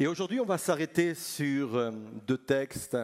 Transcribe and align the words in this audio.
Et 0.00 0.08
aujourd'hui, 0.08 0.40
on 0.40 0.44
va 0.44 0.58
s'arrêter 0.58 1.14
sur 1.14 1.76
euh, 1.76 1.92
deux 2.26 2.38
textes 2.38 2.96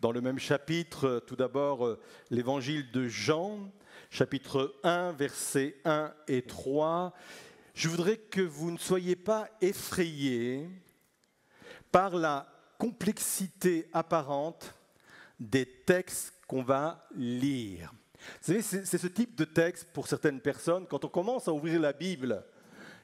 dans 0.00 0.10
le 0.10 0.22
même 0.22 0.38
chapitre. 0.38 1.22
Tout 1.26 1.36
d'abord, 1.36 1.84
euh, 1.84 2.00
l'évangile 2.30 2.90
de 2.92 3.08
Jean, 3.08 3.70
chapitre 4.08 4.74
1, 4.84 5.12
versets 5.12 5.76
1 5.84 6.14
et 6.28 6.40
3. 6.40 7.12
Je 7.74 7.90
voudrais 7.90 8.16
que 8.16 8.40
vous 8.40 8.70
ne 8.70 8.78
soyez 8.78 9.16
pas 9.16 9.50
effrayés 9.60 10.66
par 11.92 12.16
la 12.16 12.46
complexité 12.78 13.90
apparente 13.92 14.74
des 15.38 15.66
textes 15.66 16.32
qu'on 16.46 16.62
va 16.62 17.06
lire. 17.14 17.92
Vous 18.40 18.54
savez, 18.54 18.62
c'est 18.62 18.96
ce 18.96 19.08
type 19.08 19.36
de 19.36 19.44
texte 19.44 19.88
pour 19.92 20.08
certaines 20.08 20.40
personnes, 20.40 20.86
quand 20.86 21.04
on 21.04 21.08
commence 21.08 21.48
à 21.48 21.52
ouvrir 21.52 21.78
la 21.80 21.92
Bible 21.92 22.42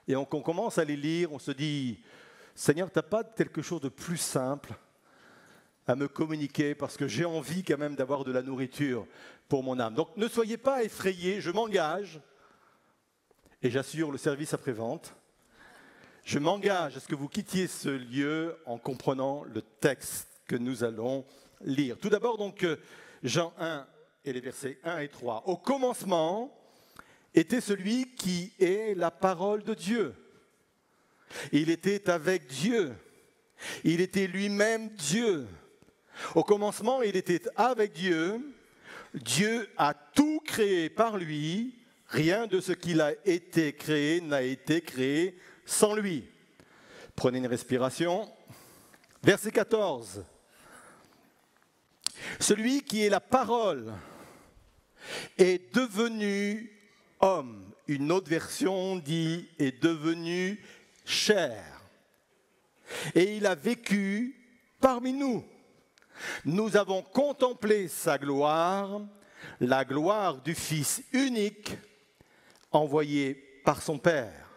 et 0.09 0.17
on, 0.17 0.25
commence 0.25 0.79
à 0.79 0.85
les 0.85 0.97
lire, 0.97 1.33
on 1.33 1.39
se 1.39 1.53
dit, 1.53 2.01
Seigneur, 2.61 2.93
tu 2.93 2.99
n'as 2.99 3.03
pas 3.03 3.25
quelque 3.25 3.63
chose 3.63 3.81
de 3.81 3.89
plus 3.89 4.19
simple 4.19 4.75
à 5.87 5.97
me 5.97 6.09
communiquer 6.09 6.75
parce 6.75 6.99
que 6.99 7.09
j'ai 7.09 7.25
envie 7.25 7.65
quand 7.65 7.79
même 7.79 7.97
d'avoir 7.97 8.23
de 8.23 8.33
la 8.33 8.43
nourriture 8.43 9.07
pour 9.49 9.63
mon 9.63 9.81
âme. 9.81 9.95
Donc 9.95 10.15
ne 10.19 10.29
soyez 10.29 10.59
pas 10.59 10.85
effrayés, 10.85 11.41
je 11.41 11.51
m'engage, 11.51 12.21
et 13.63 13.71
j'assure 13.71 14.13
le 14.13 14.19
service 14.19 14.53
après-vente, 14.53 15.15
je 16.23 16.39
m'engage 16.39 16.99
à 16.99 17.01
ce 17.01 17.09
que 17.09 17.15
vous 17.15 17.29
quittiez 17.29 17.67
ce 17.67 17.89
lieu 17.89 18.55
en 18.67 18.77
comprenant 18.77 19.43
le 19.45 19.63
texte 19.63 20.29
que 20.47 20.57
nous 20.57 20.85
allons 20.85 21.25
lire. 21.63 21.97
Tout 21.99 22.11
d'abord 22.11 22.37
donc 22.37 22.63
euh, 22.65 22.77
Jean 23.23 23.55
1 23.59 23.87
et 24.27 24.35
les 24.35 24.41
versets 24.41 24.79
1 24.85 24.99
et 24.99 25.09
3. 25.09 25.45
Au 25.47 25.57
commencement 25.57 26.55
était 27.35 27.63
celui 27.63 28.15
qui 28.17 28.53
est 28.61 28.95
la 28.95 29.11
parole 29.11 29.63
de 29.63 29.73
Dieu. 29.73 30.15
Il 31.53 31.71
était 31.71 32.09
avec 32.11 32.47
Dieu. 32.47 32.95
Il 33.85 34.01
était 34.01 34.27
lui-même 34.27 34.89
Dieu. 34.91 35.47
Au 36.35 36.45
commencement, 36.45 37.03
il 37.03 37.17
était 37.17 37.43
avec 37.57 37.93
Dieu. 37.93 38.41
Dieu 39.15 39.69
a 39.77 39.95
tout 39.95 40.41
créé 40.45 40.91
par 40.91 41.17
lui. 41.17 41.75
Rien 42.09 42.47
de 42.47 42.61
ce 42.61 42.73
qu'il 42.73 43.01
a 43.01 43.13
été 43.25 43.73
créé 43.73 44.21
n'a 44.21 44.43
été 44.43 44.81
créé 44.81 45.39
sans 45.65 45.95
lui. 45.95 46.25
Prenez 47.15 47.39
une 47.39 47.47
respiration. 47.47 48.29
Verset 49.23 49.53
14. 49.53 50.25
Celui 52.39 52.83
qui 52.83 53.05
est 53.05 53.11
la 53.11 53.21
parole 53.21 53.93
est 55.39 55.75
devenu 55.75 56.71
homme. 57.21 57.65
Une 57.87 58.13
autre 58.13 58.29
version 58.29 58.97
dit 58.97 59.49
est 59.59 59.83
devenu 59.83 60.63
Et 63.15 63.37
il 63.37 63.47
a 63.47 63.55
vécu 63.55 64.37
parmi 64.81 65.13
nous. 65.13 65.45
Nous 66.45 66.77
avons 66.77 67.03
contemplé 67.03 67.89
sa 67.89 68.19
gloire, 68.19 69.01
la 69.61 69.85
gloire 69.85 70.41
du 70.43 70.55
Fils 70.55 71.03
unique 71.13 71.73
envoyé 72.73 73.35
par 73.65 73.83
son 73.83 73.99
Père. 73.99 74.49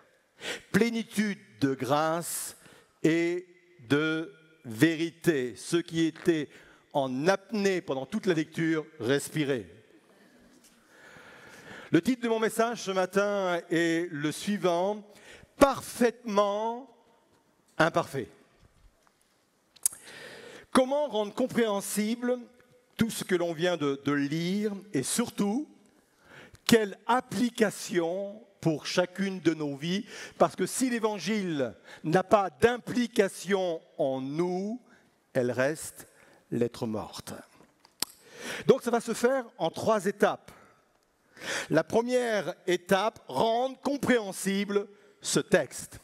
Plénitude 0.72 1.40
de 1.62 1.74
grâce 1.74 2.58
et 3.02 3.46
de 3.88 4.34
vérité. 4.66 5.56
Ceux 5.56 5.82
qui 5.82 6.06
étaient 6.06 6.50
en 6.92 7.28
apnée 7.28 7.82
pendant 7.82 8.06
toute 8.06 8.26
la 8.26 8.34
lecture, 8.34 8.86
respirez. 9.00 9.68
Le 11.92 12.02
titre 12.02 12.24
de 12.24 12.30
mon 12.30 12.40
message 12.40 12.82
ce 12.82 12.92
matin 12.92 13.62
est 13.70 14.10
le 14.12 14.32
suivant, 14.32 15.04
parfaitement 15.58 16.90
imparfait. 17.78 18.30
Comment 20.72 21.08
rendre 21.08 21.34
compréhensible 21.34 22.40
tout 22.98 23.10
ce 23.10 23.24
que 23.24 23.36
l'on 23.36 23.54
vient 23.54 23.78
de, 23.78 24.12
lire 24.12 24.74
et 24.94 25.04
surtout, 25.04 25.68
quelle 26.66 26.98
application 27.06 28.42
pour 28.60 28.86
chacune 28.86 29.40
de 29.40 29.54
nos 29.54 29.76
vies? 29.76 30.06
Parce 30.38 30.56
que 30.56 30.66
si 30.66 30.90
l'Évangile 30.90 31.76
n'a 32.04 32.24
pas 32.24 32.50
d'implication 32.50 33.82
en 33.98 34.22
nous, 34.22 34.82
elle 35.34 35.52
reste 35.52 36.08
lettre 36.50 36.88
morte. 36.88 37.34
Donc 38.68 38.82
ça 38.82 38.92
va 38.92 39.00
se 39.00 39.14
faire 39.14 39.46
en 39.58 39.70
trois 39.70 40.06
étapes. 40.06 40.52
La 41.70 41.84
première 41.84 42.56
étape, 42.68 43.20
rendre 43.28 43.80
compréhensible 43.82 44.88
ce 45.24 45.40
texte. 45.40 46.00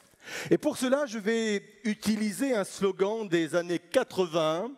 Et 0.49 0.57
pour 0.57 0.77
cela, 0.77 1.05
je 1.05 1.19
vais 1.19 1.63
utiliser 1.83 2.55
un 2.55 2.63
slogan 2.63 3.27
des 3.27 3.55
années 3.55 3.79
80 3.79 4.71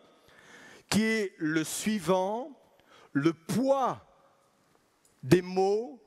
qui 0.90 1.02
est 1.02 1.32
le 1.38 1.64
suivant, 1.64 2.50
le 3.12 3.32
poids 3.32 4.04
des 5.22 5.42
mots, 5.42 6.02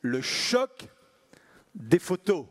le 0.00 0.22
choc 0.22 0.88
des 1.74 1.98
photos. 1.98 2.46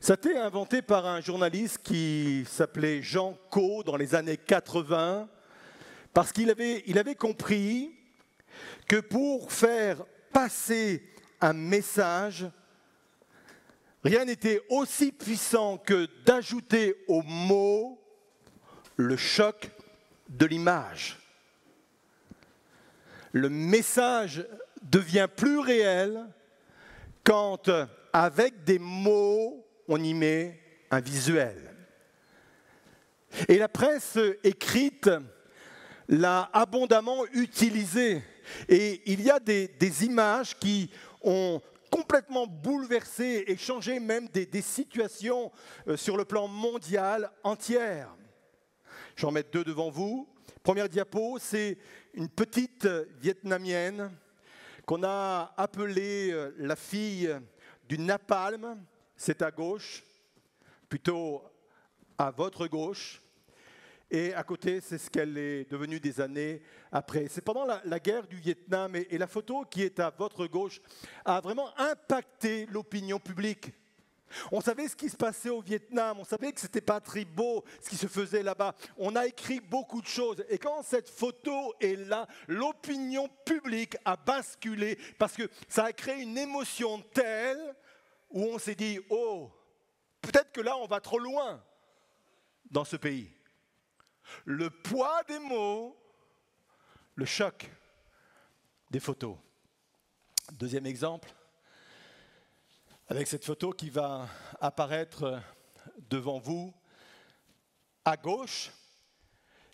Ça 0.00 0.14
a 0.14 0.16
été 0.16 0.36
inventé 0.36 0.82
par 0.82 1.06
un 1.06 1.20
journaliste 1.20 1.78
qui 1.78 2.44
s'appelait 2.48 3.02
Jean 3.02 3.38
Co 3.50 3.84
dans 3.84 3.96
les 3.96 4.16
années 4.16 4.36
80, 4.36 5.28
parce 6.12 6.32
qu'il 6.32 6.50
avait, 6.50 7.14
compris 7.14 7.94
que 8.88 8.96
pour 8.96 9.52
faire 9.52 10.04
passer 10.32 11.08
un 11.40 11.52
message, 11.52 12.46
rien 14.04 14.24
n'était 14.24 14.60
aussi 14.68 15.12
puissant 15.12 15.78
que 15.78 16.08
d'ajouter 16.24 17.04
au 17.08 17.22
mot 17.22 18.00
le 18.96 19.16
choc 19.16 19.70
de 20.28 20.46
l'image. 20.46 21.18
Le 23.32 23.48
message 23.48 24.46
devient 24.82 25.28
plus 25.34 25.58
réel 25.58 26.26
quand, 27.24 27.70
avec 28.12 28.64
des 28.64 28.78
mots, 28.78 29.66
on 29.88 30.02
y 30.02 30.14
met 30.14 30.60
un 30.90 31.00
visuel. 31.00 31.74
Et 33.48 33.58
la 33.58 33.68
presse 33.68 34.18
écrite 34.44 35.10
l'a 36.08 36.50
abondamment 36.52 37.24
utilisé. 37.32 38.22
Et 38.68 39.02
il 39.06 39.22
y 39.22 39.30
a 39.30 39.40
des, 39.40 40.04
images 40.04 40.58
qui 40.58 40.90
ont 41.22 41.60
complètement 41.92 42.46
bouleversé 42.46 43.44
et 43.46 43.56
changé 43.58 44.00
même 44.00 44.26
des, 44.28 44.62
situations 44.62 45.52
euh, 45.86 45.96
sur 45.98 46.16
le 46.16 46.24
plan 46.24 46.48
mondial 46.48 47.30
entière. 47.44 48.08
J'en 49.14 49.30
mets 49.30 49.42
deux 49.42 49.62
devant 49.62 49.90
vous. 49.90 50.26
Première 50.62 50.88
diapo, 50.88 51.36
c'est 51.38 51.76
une 52.14 52.30
petite 52.30 52.88
Vietnamienne 53.20 54.10
qu'on 54.86 55.02
a 55.04 55.52
appelée 55.58 56.30
euh, 56.32 56.54
la 56.56 56.76
fille 56.76 57.30
du 57.86 57.98
napalm. 57.98 58.82
C'est 59.14 59.42
à 59.42 59.50
gauche, 59.50 60.02
plutôt 60.88 61.44
à 62.16 62.30
votre 62.30 62.66
gauche. 62.66 63.21
Et 64.14 64.34
à 64.34 64.42
côté, 64.42 64.82
c'est 64.82 64.98
ce 64.98 65.08
qu'elle 65.08 65.38
est 65.38 65.70
devenue 65.70 65.98
des 65.98 66.20
années 66.20 66.60
après. 66.92 67.28
C'est 67.30 67.40
pendant 67.40 67.64
la, 67.64 67.98
guerre 67.98 68.26
du 68.26 68.36
Vietnam 68.36 68.94
et, 68.94 69.16
la 69.16 69.26
photo 69.26 69.64
qui 69.64 69.82
est 69.82 69.98
à 70.00 70.10
votre 70.10 70.46
gauche 70.46 70.82
a 71.24 71.40
vraiment 71.40 71.70
impacté 71.78 72.66
l'opinion 72.66 73.18
publique. 73.18 73.72
On 74.50 74.60
savait 74.60 74.88
ce 74.88 74.96
qui 74.96 75.08
se 75.08 75.16
passait 75.16 75.48
au 75.48 75.62
Vietnam, 75.62 76.18
on 76.20 76.24
savait 76.24 76.52
que 76.52 76.60
ce 76.60 76.66
n'était 76.66 76.82
pas 76.82 77.00
très 77.00 77.24
beau 77.24 77.64
ce 77.80 77.88
qui 77.88 77.96
se 77.96 78.06
faisait 78.06 78.42
là-bas. 78.42 78.74
On 78.98 79.16
a 79.16 79.26
écrit 79.26 79.60
beaucoup 79.60 80.02
de 80.02 80.06
choses. 80.06 80.44
Et 80.50 80.58
quand 80.58 80.82
cette 80.82 81.08
photo 81.08 81.72
est 81.80 81.96
là, 81.96 82.26
l'opinion 82.48 83.30
publique 83.46 83.96
a 84.04 84.16
basculé 84.16 84.98
parce 85.18 85.32
que 85.32 85.48
ça 85.68 85.84
a 85.84 85.92
créé 85.94 86.20
une 86.20 86.36
émotion 86.36 87.02
telle 87.14 87.74
où 88.28 88.44
on 88.44 88.58
s'est 88.58 88.74
dit, 88.74 89.00
oh, 89.08 89.50
peut-être 90.20 90.52
que 90.52 90.60
là, 90.60 90.76
on 90.76 90.86
va 90.86 91.00
trop 91.00 91.18
loin 91.18 91.64
dans 92.70 92.84
ce 92.84 92.96
pays 92.96 93.30
le 94.44 94.70
poids 94.70 95.22
des 95.24 95.38
mots, 95.38 95.96
le 97.14 97.24
choc 97.24 97.70
des 98.90 99.00
photos. 99.00 99.36
Deuxième 100.52 100.86
exemple, 100.86 101.32
avec 103.08 103.26
cette 103.26 103.44
photo 103.44 103.70
qui 103.72 103.90
va 103.90 104.28
apparaître 104.60 105.40
devant 106.10 106.38
vous 106.38 106.74
à 108.04 108.16
gauche, 108.16 108.70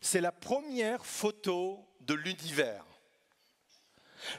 c'est 0.00 0.20
la 0.20 0.32
première 0.32 1.04
photo 1.04 1.86
de 2.00 2.14
l'univers. 2.14 2.84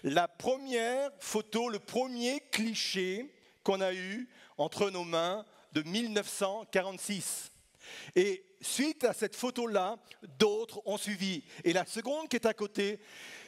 La 0.04 0.28
première 0.28 1.12
photo, 1.20 1.70
le 1.70 1.80
premier 1.80 2.42
cliché 2.52 3.34
qu'on 3.64 3.82
a 3.82 3.94
eu 3.94 4.28
entre 4.58 4.90
nos 4.90 5.04
mains 5.04 5.46
de 5.74 5.82
1946. 5.84 7.52
Et 8.16 8.46
suite 8.62 9.04
à 9.04 9.14
cette 9.14 9.36
photo-là, 9.36 9.98
d'autres 10.38 10.82
ont 10.86 10.98
suivi. 10.98 11.44
Et 11.64 11.74
la 11.74 11.86
seconde 11.86 12.28
qui 12.28 12.36
est 12.36 12.46
à 12.46 12.54
côté, 12.54 13.00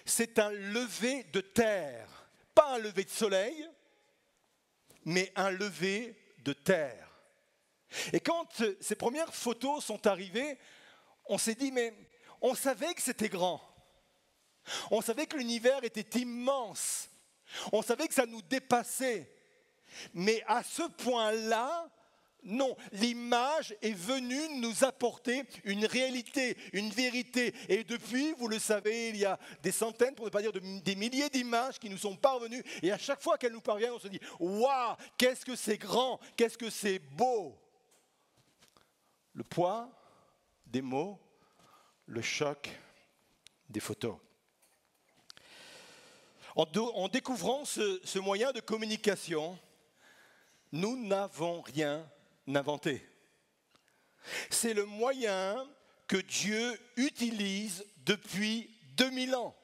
c'est 0.05 0.39
un 0.39 0.51
lever 0.51 1.23
de 1.33 1.41
terre. 1.41 2.29
Pas 2.53 2.75
un 2.75 2.79
lever 2.79 3.03
de 3.03 3.09
soleil, 3.09 3.67
mais 5.05 5.31
un 5.35 5.51
lever 5.51 6.15
de 6.39 6.53
terre. 6.53 7.07
Et 8.13 8.19
quand 8.19 8.47
ces 8.79 8.95
premières 8.95 9.33
photos 9.33 9.83
sont 9.83 10.07
arrivées, 10.07 10.57
on 11.25 11.37
s'est 11.37 11.55
dit, 11.55 11.71
mais 11.71 11.93
on 12.41 12.55
savait 12.55 12.93
que 12.93 13.01
c'était 13.01 13.29
grand. 13.29 13.61
On 14.89 15.01
savait 15.01 15.25
que 15.25 15.37
l'univers 15.37 15.83
était 15.83 16.19
immense. 16.19 17.09
On 17.71 17.81
savait 17.81 18.07
que 18.07 18.13
ça 18.13 18.25
nous 18.25 18.41
dépassait. 18.41 19.31
Mais 20.13 20.43
à 20.47 20.63
ce 20.63 20.83
point-là, 20.83 21.89
non, 22.43 22.75
l'image 22.93 23.75
est 23.83 23.93
venue 23.93 24.59
nous 24.59 24.83
apporter 24.83 25.43
une 25.63 25.85
réalité, 25.85 26.57
une 26.73 26.89
vérité. 26.89 27.53
Et 27.69 27.83
depuis, 27.83 28.33
vous 28.33 28.47
le 28.47 28.57
savez, 28.57 29.09
il 29.09 29.17
y 29.17 29.25
a 29.25 29.37
des 29.61 29.71
centaines, 29.71 30.15
pour 30.15 30.25
ne 30.25 30.31
pas 30.31 30.41
dire 30.41 30.51
des 30.51 30.95
milliers 30.95 31.29
d'images 31.29 31.77
qui 31.77 31.89
nous 31.89 31.99
sont 31.99 32.15
parvenues. 32.15 32.63
Et 32.81 32.91
à 32.91 32.97
chaque 32.97 33.21
fois 33.21 33.37
qu'elles 33.37 33.53
nous 33.53 33.61
parviennent, 33.61 33.91
on 33.91 33.99
se 33.99 34.07
dit 34.07 34.19
Waouh, 34.39 34.95
qu'est-ce 35.17 35.45
que 35.45 35.55
c'est 35.55 35.77
grand, 35.77 36.19
qu'est-ce 36.35 36.57
que 36.57 36.71
c'est 36.71 36.97
beau. 36.99 37.55
Le 39.33 39.43
poids 39.43 39.89
des 40.65 40.81
mots, 40.81 41.19
le 42.07 42.21
choc 42.23 42.69
des 43.69 43.79
photos. 43.79 44.17
En, 46.55 47.07
découvrant 47.07 47.65
ce 47.65 48.19
moyen 48.19 48.51
de 48.51 48.59
communication, 48.59 49.57
nous 50.71 50.97
n'avons 51.05 51.61
rien 51.61 52.05
inventé. 52.47 53.05
C'est 54.49 54.73
le 54.73 54.85
moyen 54.85 55.67
que 56.07 56.17
Dieu 56.17 56.79
utilise 56.97 57.85
depuis 58.05 58.69
2000 58.97 59.35
ans. 59.35 59.55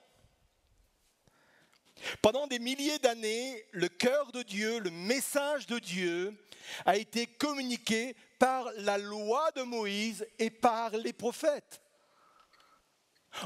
Pendant 2.21 2.47
des 2.47 2.59
milliers 2.59 2.99
d'années, 2.99 3.65
le 3.71 3.89
cœur 3.89 4.31
de 4.31 4.43
Dieu, 4.43 4.79
le 4.79 4.91
message 4.91 5.67
de 5.67 5.79
Dieu 5.79 6.37
a 6.85 6.97
été 6.97 7.27
communiqué 7.27 8.15
par 8.39 8.71
la 8.77 8.97
loi 8.97 9.51
de 9.51 9.63
Moïse 9.63 10.27
et 10.37 10.49
par 10.49 10.91
les 10.91 11.13
prophètes. 11.13 11.81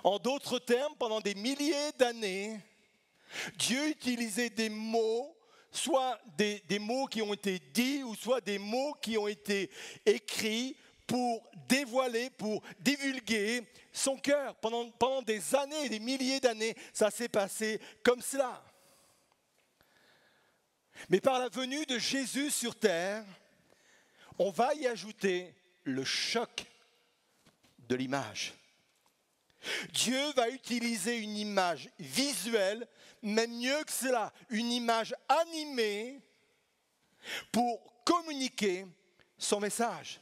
En 0.03 0.19
d'autres 0.19 0.59
termes, 0.59 0.95
pendant 0.97 1.21
des 1.21 1.35
milliers 1.35 1.91
d'années, 1.97 2.59
Dieu 3.55 3.89
utilisait 3.89 4.49
des 4.49 4.69
mots 4.69 5.35
soit 5.71 6.19
des, 6.38 6.79
mots 6.79 7.07
qui 7.07 7.21
ont 7.21 7.33
été 7.33 7.59
dits 7.73 8.03
ou 8.03 8.15
soit 8.15 8.41
des 8.41 8.59
mots 8.59 8.94
qui 9.01 9.18
ont 9.18 9.27
été 9.27 9.69
écrits 10.06 10.75
pour 11.07 11.50
dévoiler, 11.68 12.29
pour 12.29 12.62
divulguer 12.79 13.68
son 13.91 14.18
cœur. 14.18 14.56
Pendant, 14.56 14.89
pendant 14.91 15.21
des 15.21 15.56
années, 15.56 15.89
des 15.89 16.00
milliers 16.00 16.39
d'années, 16.39 16.75
ça 16.94 17.09
s'est 17.09 17.29
passé 17.29 17.79
comme 18.03 18.21
cela. 18.21 18.63
Mais 21.09 21.19
par 21.19 21.39
la 21.39 21.50
venue 21.50 21.85
de 21.85 21.97
Jésus 21.97 22.51
sur 22.51 22.77
terre, 22.77 23.25
on 24.38 24.51
va 24.51 24.74
y 24.75 24.88
ajouter 24.88 25.53
le 25.83 26.03
choc 26.03 26.65
de 27.79 27.95
l'image. 27.95 28.53
Dieu 29.94 30.31
va 30.35 30.50
utiliser 30.50 31.17
une 31.17 31.38
image 31.38 31.89
visuelle 32.00 32.88
mais 33.21 33.47
mieux 33.47 33.83
que 33.83 33.91
cela, 33.91 34.33
une 34.50 34.71
image 34.71 35.15
animée 35.27 36.21
pour 37.51 38.03
communiquer 38.03 38.85
son 39.38 39.59
message. 39.59 40.19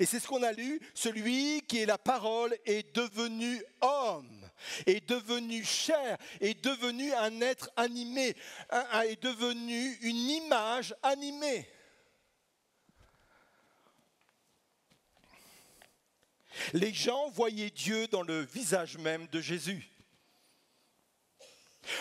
Et 0.00 0.06
c'est 0.06 0.20
ce 0.20 0.26
qu'on 0.26 0.42
a 0.42 0.52
lu, 0.52 0.80
celui 0.94 1.62
qui 1.62 1.78
est 1.78 1.86
la 1.86 1.98
parole 1.98 2.56
est 2.64 2.94
devenu 2.94 3.62
homme, 3.82 4.50
est 4.86 5.06
devenu 5.06 5.62
chair, 5.64 6.16
est 6.40 6.64
devenu 6.64 7.12
un 7.12 7.40
être 7.42 7.70
animé, 7.76 8.34
est 9.04 9.22
devenu 9.22 9.98
une 10.00 10.30
image 10.30 10.94
animée. 11.02 11.68
Les 16.72 16.94
gens 16.94 17.28
voyaient 17.28 17.70
Dieu 17.70 18.08
dans 18.08 18.22
le 18.22 18.40
visage 18.40 18.96
même 18.96 19.26
de 19.26 19.40
Jésus. 19.42 19.90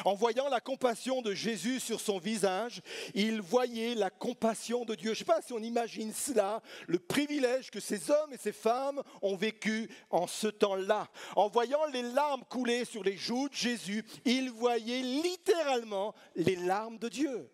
En 0.03 0.13
voyant 0.13 0.49
la 0.49 0.59
compassion 0.59 1.21
de 1.21 1.33
Jésus 1.33 1.79
sur 1.79 1.99
son 1.99 2.19
visage, 2.19 2.81
il 3.13 3.41
voyait 3.41 3.95
la 3.95 4.09
compassion 4.09 4.85
de 4.85 4.95
Dieu. 4.95 5.13
Je 5.13 5.21
ne 5.21 5.25
sais 5.25 5.25
pas 5.25 5.41
si 5.41 5.53
on 5.53 5.59
imagine 5.59 6.13
cela, 6.13 6.61
le 6.87 6.99
privilège 6.99 7.71
que 7.71 7.79
ces 7.79 8.11
hommes 8.11 8.33
et 8.33 8.37
ces 8.37 8.51
femmes 8.51 9.01
ont 9.21 9.35
vécu 9.35 9.89
en 10.09 10.27
ce 10.27 10.47
temps-là. 10.47 11.07
En 11.35 11.47
voyant 11.47 11.85
les 11.85 12.01
larmes 12.01 12.43
couler 12.49 12.85
sur 12.85 13.03
les 13.03 13.17
joues 13.17 13.49
de 13.49 13.55
Jésus, 13.55 14.05
il 14.25 14.49
voyait 14.49 15.01
littéralement 15.01 16.13
les 16.35 16.55
larmes 16.55 16.97
de 16.97 17.09
Dieu. 17.09 17.49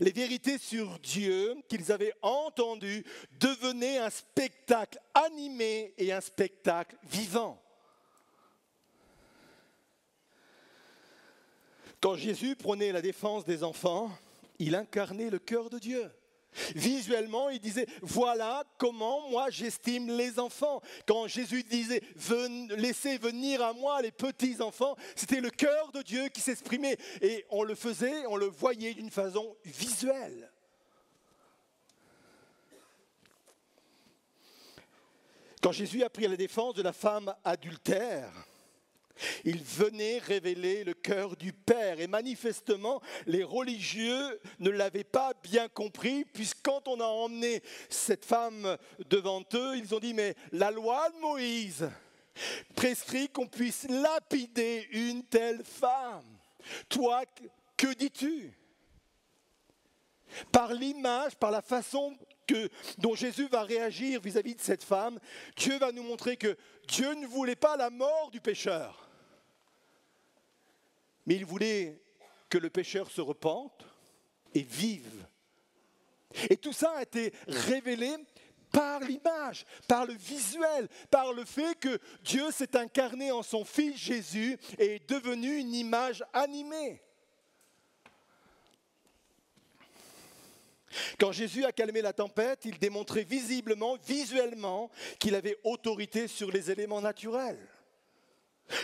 Les 0.00 0.12
vérités 0.12 0.58
sur 0.58 0.98
Dieu 1.00 1.54
qu'ils 1.68 1.92
avaient 1.92 2.14
entendues 2.22 3.04
devenaient 3.32 3.98
un 3.98 4.10
spectacle 4.10 4.98
animé 5.14 5.94
et 5.98 6.12
un 6.12 6.20
spectacle 6.20 6.96
vivant. 7.04 7.62
Quand 12.06 12.14
Jésus 12.14 12.54
prenait 12.54 12.92
la 12.92 13.02
défense 13.02 13.44
des 13.44 13.64
enfants, 13.64 14.08
il 14.60 14.76
incarnait 14.76 15.28
le 15.28 15.40
cœur 15.40 15.70
de 15.70 15.80
Dieu. 15.80 16.08
Visuellement, 16.76 17.50
il 17.50 17.58
disait, 17.58 17.88
voilà 18.00 18.62
comment 18.78 19.28
moi 19.28 19.50
j'estime 19.50 20.16
les 20.16 20.38
enfants. 20.38 20.80
Quand 21.04 21.26
Jésus 21.26 21.64
disait, 21.64 22.00
laissez 22.76 23.18
venir 23.18 23.60
à 23.60 23.72
moi 23.72 24.00
les 24.02 24.12
petits 24.12 24.62
enfants, 24.62 24.94
c'était 25.16 25.40
le 25.40 25.50
cœur 25.50 25.90
de 25.90 26.02
Dieu 26.02 26.28
qui 26.28 26.40
s'exprimait. 26.40 26.96
Et 27.22 27.44
on 27.50 27.64
le 27.64 27.74
faisait, 27.74 28.24
on 28.26 28.36
le 28.36 28.46
voyait 28.46 28.94
d'une 28.94 29.10
façon 29.10 29.56
visuelle. 29.64 30.48
Quand 35.60 35.72
Jésus 35.72 36.04
a 36.04 36.08
pris 36.08 36.28
la 36.28 36.36
défense 36.36 36.76
de 36.76 36.82
la 36.82 36.92
femme 36.92 37.34
adultère, 37.42 38.30
il 39.44 39.62
venait 39.62 40.18
révéler 40.18 40.84
le 40.84 40.94
cœur 40.94 41.36
du 41.36 41.52
Père. 41.52 42.00
Et 42.00 42.06
manifestement, 42.06 43.00
les 43.26 43.44
religieux 43.44 44.40
ne 44.58 44.70
l'avaient 44.70 45.04
pas 45.04 45.32
bien 45.42 45.68
compris, 45.68 46.24
puisque 46.24 46.62
quand 46.62 46.88
on 46.88 47.00
a 47.00 47.06
emmené 47.06 47.62
cette 47.88 48.24
femme 48.24 48.76
devant 49.08 49.42
eux, 49.54 49.76
ils 49.76 49.94
ont 49.94 50.00
dit, 50.00 50.14
mais 50.14 50.34
la 50.52 50.70
loi 50.70 51.08
de 51.10 51.20
Moïse 51.20 51.90
prescrit 52.74 53.28
qu'on 53.28 53.46
puisse 53.46 53.86
lapider 53.88 54.86
une 54.92 55.24
telle 55.24 55.64
femme. 55.64 56.24
Toi, 56.88 57.22
que 57.76 57.94
dis-tu? 57.94 58.52
Par 60.52 60.74
l'image, 60.74 61.36
par 61.36 61.50
la 61.50 61.62
façon 61.62 62.16
dont 62.98 63.14
Jésus 63.14 63.48
va 63.48 63.62
réagir 63.62 64.20
vis 64.20 64.36
à 64.36 64.40
-vis 64.40 64.54
de 64.54 64.60
cette 64.60 64.84
femme, 64.84 65.18
Dieu 65.56 65.78
va 65.78 65.92
nous 65.92 66.02
montrer 66.02 66.36
que 66.36 66.56
Dieu 66.86 67.14
ne 67.14 67.26
voulait 67.26 67.56
pas 67.56 67.76
la 67.76 67.90
mort 67.90 68.30
du 68.30 68.40
pécheur 68.40 69.05
mais 71.26 71.34
il 71.34 71.44
voulait 71.44 72.00
que 72.48 72.58
le 72.58 72.70
pécheur 72.70 73.10
se 73.10 73.20
repente 73.20 73.84
et 74.54 74.62
vive. 74.62 75.26
Et 76.50 76.56
tout 76.56 76.72
ça 76.72 76.92
a 76.92 77.02
été 77.02 77.32
révélé 77.46 78.14
par 78.72 79.00
l'image, 79.00 79.64
par 79.88 80.06
le 80.06 80.14
visuel, 80.14 80.88
par 81.10 81.32
le 81.32 81.44
fait 81.44 81.78
que 81.78 81.98
Dieu 82.22 82.50
s'est 82.50 82.76
incarné 82.76 83.32
en 83.32 83.42
son 83.42 83.64
Fils 83.64 83.96
Jésus 83.96 84.58
et 84.78 84.96
est 84.96 85.08
devenu 85.08 85.56
une 85.56 85.74
image 85.74 86.24
animée. 86.32 87.00
Quand 91.18 91.32
Jésus 91.32 91.64
a 91.64 91.72
calmé 91.72 92.00
la 92.00 92.12
tempête, 92.12 92.64
il 92.64 92.78
démontrait 92.78 93.24
visiblement, 93.24 93.96
visuellement, 93.96 94.90
qu'il 95.18 95.34
avait 95.34 95.58
autorité 95.64 96.28
sur 96.28 96.50
les 96.50 96.70
éléments 96.70 97.00
naturels. 97.00 97.68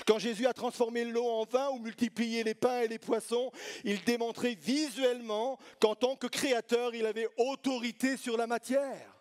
Quand 0.07 0.19
Jésus 0.19 0.47
a 0.47 0.53
transformé 0.53 1.05
l'eau 1.05 1.27
en 1.27 1.45
vin 1.45 1.71
ou 1.71 1.79
multiplié 1.79 2.45
les 2.45 2.55
pains 2.55 2.83
et 2.83 2.89
les 2.89 2.99
poissons, 2.99 3.51
il 3.85 4.03
démontrait 4.05 4.55
visuellement 4.55 5.59
qu'en 5.81 5.95
tant 5.95 6.17
que 6.17 6.27
créateur, 6.27 6.95
il 6.95 7.07
avait 7.07 7.29
autorité 7.37 8.17
sur 8.17 8.37
la 8.37 8.47
matière. 8.47 9.13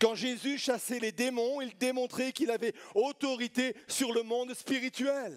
Quand 0.00 0.14
Jésus 0.14 0.58
chassait 0.58 1.00
les 1.00 1.12
démons, 1.12 1.60
il 1.60 1.76
démontrait 1.76 2.32
qu'il 2.32 2.50
avait 2.50 2.74
autorité 2.94 3.74
sur 3.88 4.12
le 4.12 4.22
monde 4.22 4.54
spirituel. 4.54 5.36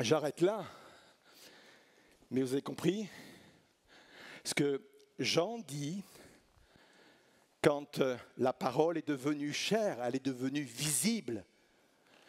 J'arrête 0.00 0.40
là. 0.40 0.64
Mais 2.30 2.42
vous 2.42 2.52
avez 2.52 2.62
compris 2.62 3.08
Ce 4.44 4.54
que 4.54 4.82
Jean 5.18 5.58
dit, 5.58 6.02
quand 7.62 8.00
euh, 8.00 8.16
la 8.38 8.52
parole 8.52 8.98
est 8.98 9.06
devenue 9.06 9.52
chère, 9.52 10.02
elle 10.02 10.16
est 10.16 10.24
devenue 10.24 10.62
visible. 10.62 11.44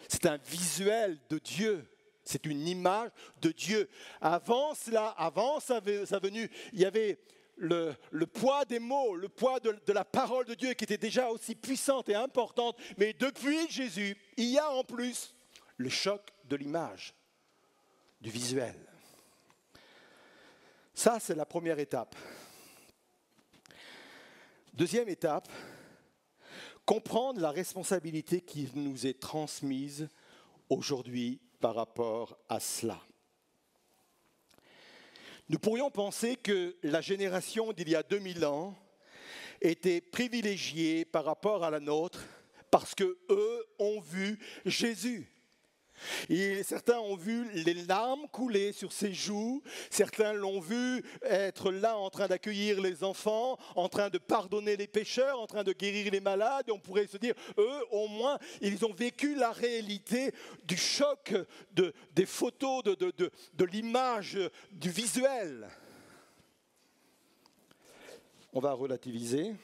C'est 0.07 0.25
un 0.27 0.37
visuel 0.37 1.19
de 1.29 1.39
Dieu. 1.39 1.89
C'est 2.23 2.45
une 2.45 2.67
image 2.67 3.09
de 3.41 3.51
Dieu. 3.51 3.89
Avant 4.21 4.73
cela, 4.75 5.07
avant 5.17 5.59
sa, 5.59 5.79
venue, 5.79 6.49
il 6.71 6.79
y 6.79 6.85
avait 6.85 7.19
le, 7.57 7.95
poids 8.31 8.63
des 8.63 8.79
mots, 8.79 9.15
le 9.15 9.27
poids 9.27 9.59
de, 9.59 9.77
de, 9.85 9.93
la 9.93 10.05
parole 10.05 10.45
de 10.45 10.53
Dieu 10.53 10.73
qui 10.73 10.85
était 10.85 10.97
déjà 10.97 11.29
aussi 11.29 11.55
puissante 11.55 12.07
et 12.09 12.15
importante. 12.15 12.77
Mais 12.97 13.13
depuis 13.13 13.69
Jésus, 13.69 14.15
il 14.37 14.51
y 14.51 14.59
a 14.59 14.69
en 14.69 14.83
plus 14.83 15.35
le 15.77 15.89
choc 15.89 16.21
de 16.45 16.55
l'image, 16.55 17.13
du 18.21 18.29
visuel. 18.29 18.75
Ça, 20.93 21.19
c'est 21.19 21.35
la 21.35 21.45
première 21.45 21.79
étape. 21.79 22.15
Deuxième 24.73 25.07
étape, 25.07 25.47
comprendre 26.83 27.39
la 27.39 27.51
responsabilité 27.51 28.41
qui 28.41 28.67
nous 28.73 29.05
est 29.05 29.19
transmise 29.19 30.09
aujourd'hui 30.67 31.39
par 31.59 31.75
rapport 31.75 32.39
à 32.49 32.59
cela. 32.59 32.99
Nous 35.47 35.59
pourrions 35.59 35.91
penser 35.91 36.37
que 36.37 36.75
la 36.81 37.01
génération 37.01 37.71
d'il 37.71 37.89
y 37.89 37.95
a 37.95 38.01
2000 38.01 38.45
ans 38.45 38.75
était 39.61 40.01
privilégiée 40.01 41.05
par 41.05 41.25
rapport 41.25 41.63
à 41.63 41.69
la 41.69 41.79
nôtre 41.79 42.23
parce 42.71 42.95
que 42.95 43.19
eux 43.29 43.65
ont 43.77 43.99
vu 43.99 44.39
Jésus. 44.65 45.31
Et 46.29 46.63
certains 46.63 46.99
ont 46.99 47.15
vu 47.15 47.49
les 47.53 47.73
larmes 47.73 48.27
couler 48.31 48.71
sur 48.71 48.91
ses 48.91 49.13
joues, 49.13 49.61
certains 49.89 50.33
l'ont 50.33 50.59
vu 50.59 51.03
être 51.23 51.71
là 51.71 51.97
en 51.97 52.09
train 52.09 52.27
d'accueillir 52.27 52.81
les 52.81 53.03
enfants, 53.03 53.57
en 53.75 53.89
train 53.89 54.09
de 54.09 54.17
pardonner 54.17 54.75
les 54.75 54.87
pécheurs, 54.87 55.39
en 55.39 55.47
train 55.47 55.63
de 55.63 55.73
guérir 55.73 56.11
les 56.11 56.19
malades. 56.19 56.69
On 56.71 56.79
pourrait 56.79 57.07
se 57.07 57.17
dire, 57.17 57.35
eux, 57.57 57.85
au 57.91 58.07
moins, 58.07 58.37
ils 58.61 58.85
ont 58.85 58.93
vécu 58.93 59.35
la 59.35 59.51
réalité 59.51 60.33
du 60.65 60.77
choc 60.77 61.33
de, 61.73 61.93
des 62.13 62.25
photos, 62.25 62.83
de 62.83 63.65
l'image, 63.65 64.39
du 64.71 64.89
visuel. 64.89 65.67
On 68.51 68.59
va 68.59 68.73
relativiser. 68.73 69.55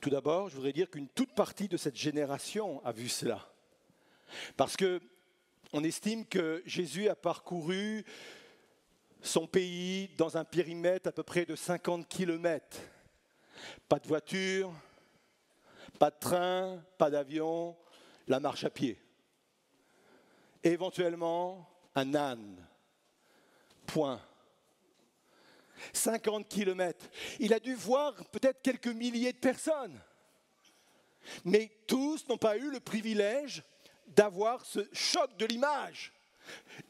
Tout 0.00 0.10
d'abord, 0.10 0.48
je 0.48 0.56
voudrais 0.56 0.72
dire 0.72 0.90
qu'une 0.90 1.08
toute 1.08 1.34
partie 1.34 1.66
de 1.66 1.76
cette 1.76 1.96
génération 1.96 2.84
a 2.84 2.92
vu 2.92 3.08
cela. 3.08 3.53
Parce 4.56 4.76
que 4.76 5.00
on 5.72 5.82
estime 5.82 6.24
que 6.24 6.62
Jésus 6.66 7.08
a 7.08 7.16
parcouru 7.16 8.04
son 9.20 9.46
pays 9.46 10.08
dans 10.16 10.36
un 10.36 10.44
périmètre 10.44 11.08
à 11.08 11.12
peu 11.12 11.22
près 11.22 11.46
de 11.46 11.56
50 11.56 12.06
kilomètres. 12.06 12.78
Pas 13.88 13.98
de 13.98 14.06
voiture, 14.06 14.72
pas 15.98 16.10
de 16.10 16.18
train, 16.20 16.84
pas 16.98 17.10
d'avion, 17.10 17.76
la 18.28 18.40
marche 18.40 18.64
à 18.64 18.70
pied. 18.70 19.00
éventuellement, 20.62 21.68
un 21.94 22.14
âne. 22.14 22.66
Point. 23.86 24.20
50 25.92 26.48
kilomètres. 26.48 27.06
Il 27.38 27.52
a 27.52 27.60
dû 27.60 27.74
voir 27.74 28.14
peut-être 28.30 28.62
quelques 28.62 28.86
milliers 28.86 29.32
de 29.32 29.38
personnes. 29.38 30.00
Mais 31.44 31.70
tous 31.86 32.26
n'ont 32.28 32.38
pas 32.38 32.56
eu 32.56 32.70
le 32.70 32.80
privilège 32.80 33.62
d'avoir 34.08 34.64
ce 34.64 34.80
choc 34.92 35.36
de 35.36 35.46
l'image. 35.46 36.12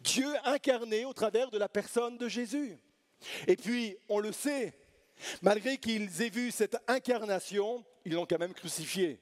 Dieu 0.00 0.33
incarné 0.44 1.04
au 1.04 1.12
travers 1.12 1.50
de 1.50 1.59
la 1.59 1.68
personne 1.68 2.18
de 2.18 2.28
Jésus. 2.28 2.76
Et 3.47 3.56
puis, 3.56 3.97
on 4.09 4.18
le 4.18 4.33
sait, 4.33 4.76
malgré 5.42 5.78
qu'ils 5.78 6.23
aient 6.23 6.30
vu 6.30 6.50
cette 6.50 6.76
incarnation, 6.88 7.85
ils 8.04 8.12
l'ont 8.12 8.26
quand 8.26 8.38
même 8.38 8.54
crucifié. 8.54 9.21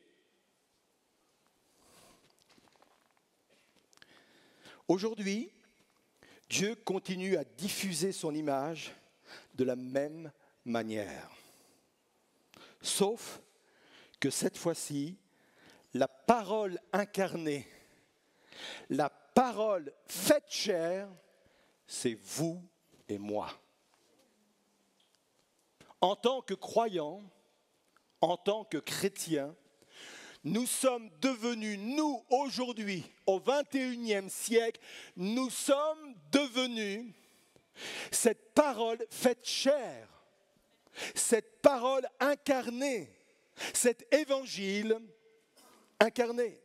Aujourd'hui, 4.89 5.53
Dieu 6.49 6.75
continue 6.75 7.37
à 7.37 7.45
diffuser 7.45 8.13
son 8.13 8.35
image 8.35 8.93
de 9.55 9.65
la 9.65 9.77
même 9.77 10.31
manière. 10.65 11.31
Sauf 12.81 13.41
que 14.21 14.29
cette 14.29 14.59
fois-ci, 14.59 15.17
la 15.95 16.09
parole 16.09 16.79
incarnée 16.93 17.67
la 18.91 19.09
parole 19.09 19.93
faite 20.07 20.51
chair, 20.51 21.09
c'est 21.87 22.15
vous 22.15 22.63
et 23.09 23.19
moi. 23.19 23.49
En 26.01 26.17
tant 26.17 26.41
que 26.43 26.55
croyants, 26.55 27.23
en 28.21 28.37
tant 28.37 28.65
que 28.65 28.79
chrétiens, 28.79 29.55
nous 30.45 30.67
sommes 30.67 31.09
devenus, 31.21 31.79
nous 31.79 32.25
aujourd'hui, 32.31 33.05
au 33.27 33.39
21e 33.39 34.29
siècle, 34.29 34.81
nous 35.17 35.51
sommes 35.51 36.15
devenus 36.33 37.13
cette 38.11 38.53
parole 38.55 38.99
faite 39.11 39.47
chair, 39.47 40.09
cette 41.15 41.61
parole 41.63 42.07
incarnée, 42.21 43.09
cet 43.73 44.13
évangile 44.13 44.99
incarné. 46.01 46.62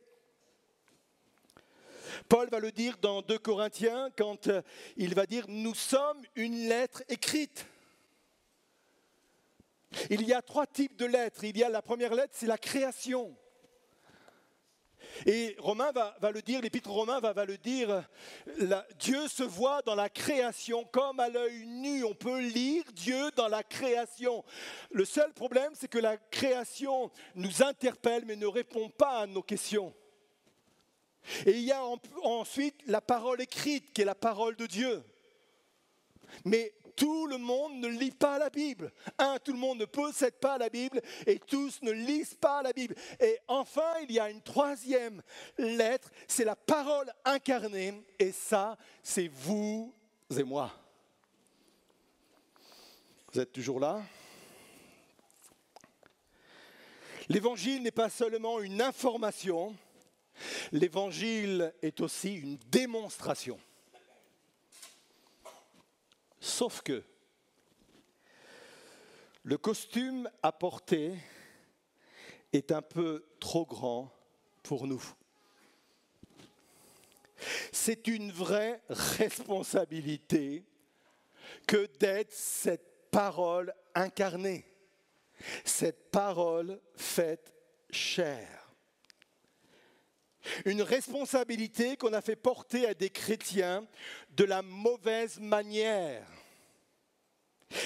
Paul 2.29 2.49
va 2.49 2.59
le 2.59 2.71
dire 2.71 2.97
dans 3.01 3.21
2 3.21 3.37
Corinthiens 3.39 4.09
quand 4.17 4.47
euh, 4.47 4.61
il 4.95 5.15
va 5.15 5.25
dire 5.25 5.45
Nous 5.47 5.75
sommes 5.75 6.21
une 6.35 6.67
lettre 6.67 7.03
écrite. 7.09 7.65
Il 10.09 10.23
y 10.23 10.33
a 10.33 10.41
trois 10.41 10.67
types 10.67 10.97
de 10.97 11.05
lettres. 11.05 11.43
Il 11.43 11.57
y 11.57 11.63
a 11.63 11.69
la 11.69 11.81
première 11.81 12.13
lettre, 12.13 12.33
c'est 12.33 12.47
la 12.47 12.57
création. 12.57 13.35
Et 15.25 15.55
Romain 15.59 15.91
va, 15.91 16.31
le 16.31 16.41
dire, 16.41 16.61
l'épître 16.61 16.89
Romain 16.89 17.19
va, 17.19 17.45
le 17.45 17.57
dire, 17.57 18.03
Dieu 18.99 19.27
se 19.27 19.43
voit 19.43 19.81
dans 19.83 19.95
la 19.95 20.09
création 20.09 20.83
comme 20.85 21.19
à 21.19 21.29
l'œil 21.29 21.65
nu. 21.65 22.03
On 22.03 22.13
peut 22.13 22.39
lire 22.39 22.83
Dieu 22.93 23.31
dans 23.35 23.47
la 23.47 23.63
création. 23.63 24.43
Le 24.91 25.05
seul 25.05 25.33
problème, 25.33 25.71
c'est 25.73 25.87
que 25.87 25.97
la 25.97 26.17
création 26.17 27.09
nous 27.35 27.63
interpelle 27.63 28.25
mais 28.25 28.35
ne 28.35 28.47
répond 28.47 28.89
pas 28.89 29.21
à 29.21 29.27
nos 29.27 29.41
questions. 29.41 29.93
Et 31.45 31.51
il 31.51 31.63
y 31.63 31.71
a 31.71 31.83
ensuite 32.23 32.75
la 32.87 33.01
parole 33.01 33.41
écrite, 33.41 33.93
qui 33.93 34.01
est 34.01 34.05
la 34.05 34.15
parole 34.15 34.55
de 34.55 34.65
Dieu. 34.65 35.03
Mais 36.45 36.73
tout 36.95 37.27
le 37.27 37.37
monde 37.37 37.75
ne 37.75 37.87
lit 37.87 38.11
pas 38.11 38.39
la 38.39 38.49
Bible. 38.49 38.91
Un, 39.19 39.37
tout 39.37 39.53
le 39.53 39.59
monde 39.59 39.79
ne 39.79 39.85
possède 39.85 40.39
pas 40.39 40.57
la 40.57 40.67
Bible 40.67 41.01
et 41.25 41.39
tous 41.39 41.81
ne 41.83 41.91
lisent 41.91 42.33
pas 42.33 42.63
la 42.63 42.73
Bible. 42.73 42.95
Et 43.19 43.37
enfin, 43.47 43.93
il 44.01 44.11
y 44.11 44.19
a 44.19 44.29
une 44.29 44.41
troisième 44.41 45.21
lettre, 45.57 46.09
c'est 46.27 46.43
la 46.43 46.55
parole 46.55 47.13
incarnée. 47.23 48.03
Et 48.17 48.31
ça, 48.31 48.77
c'est 49.03 49.27
vous 49.27 49.93
et 50.35 50.43
moi. 50.43 50.73
Vous 53.31 53.39
êtes 53.39 53.51
toujours 53.51 53.79
là? 53.79 54.01
L'évangile 57.29 57.83
n'est 57.83 57.91
pas 57.91 58.09
seulement 58.09 58.59
une 58.61 58.81
information, 58.81 59.75
L'évangile 60.71 61.73
est 61.81 62.01
aussi 62.01 62.35
une 62.35 62.57
démonstration. 62.69 63.59
Sauf 66.39 66.81
que 66.81 67.03
le 69.43 69.57
costume 69.57 70.29
à 70.43 70.51
porter 70.51 71.13
est 72.53 72.71
un 72.71 72.81
peu 72.81 73.25
trop 73.39 73.65
grand 73.65 74.11
pour 74.63 74.87
nous. 74.87 75.03
C'est 77.71 78.07
une 78.07 78.31
vraie 78.31 78.81
responsabilité 78.89 80.65
que 81.67 81.85
d'être 81.99 82.33
cette 82.33 83.09
parole 83.11 83.73
incarnée, 83.95 84.65
cette 85.63 86.11
parole 86.11 86.79
faite 86.95 87.53
chair. 87.89 88.56
Une 90.65 90.81
responsabilité 90.81 91.97
qu'on 91.97 92.13
a 92.13 92.21
fait 92.21 92.35
porter 92.35 92.87
à 92.87 92.93
des 92.93 93.09
chrétiens 93.09 93.85
de 94.31 94.43
la 94.43 94.61
mauvaise 94.61 95.39
manière 95.39 96.25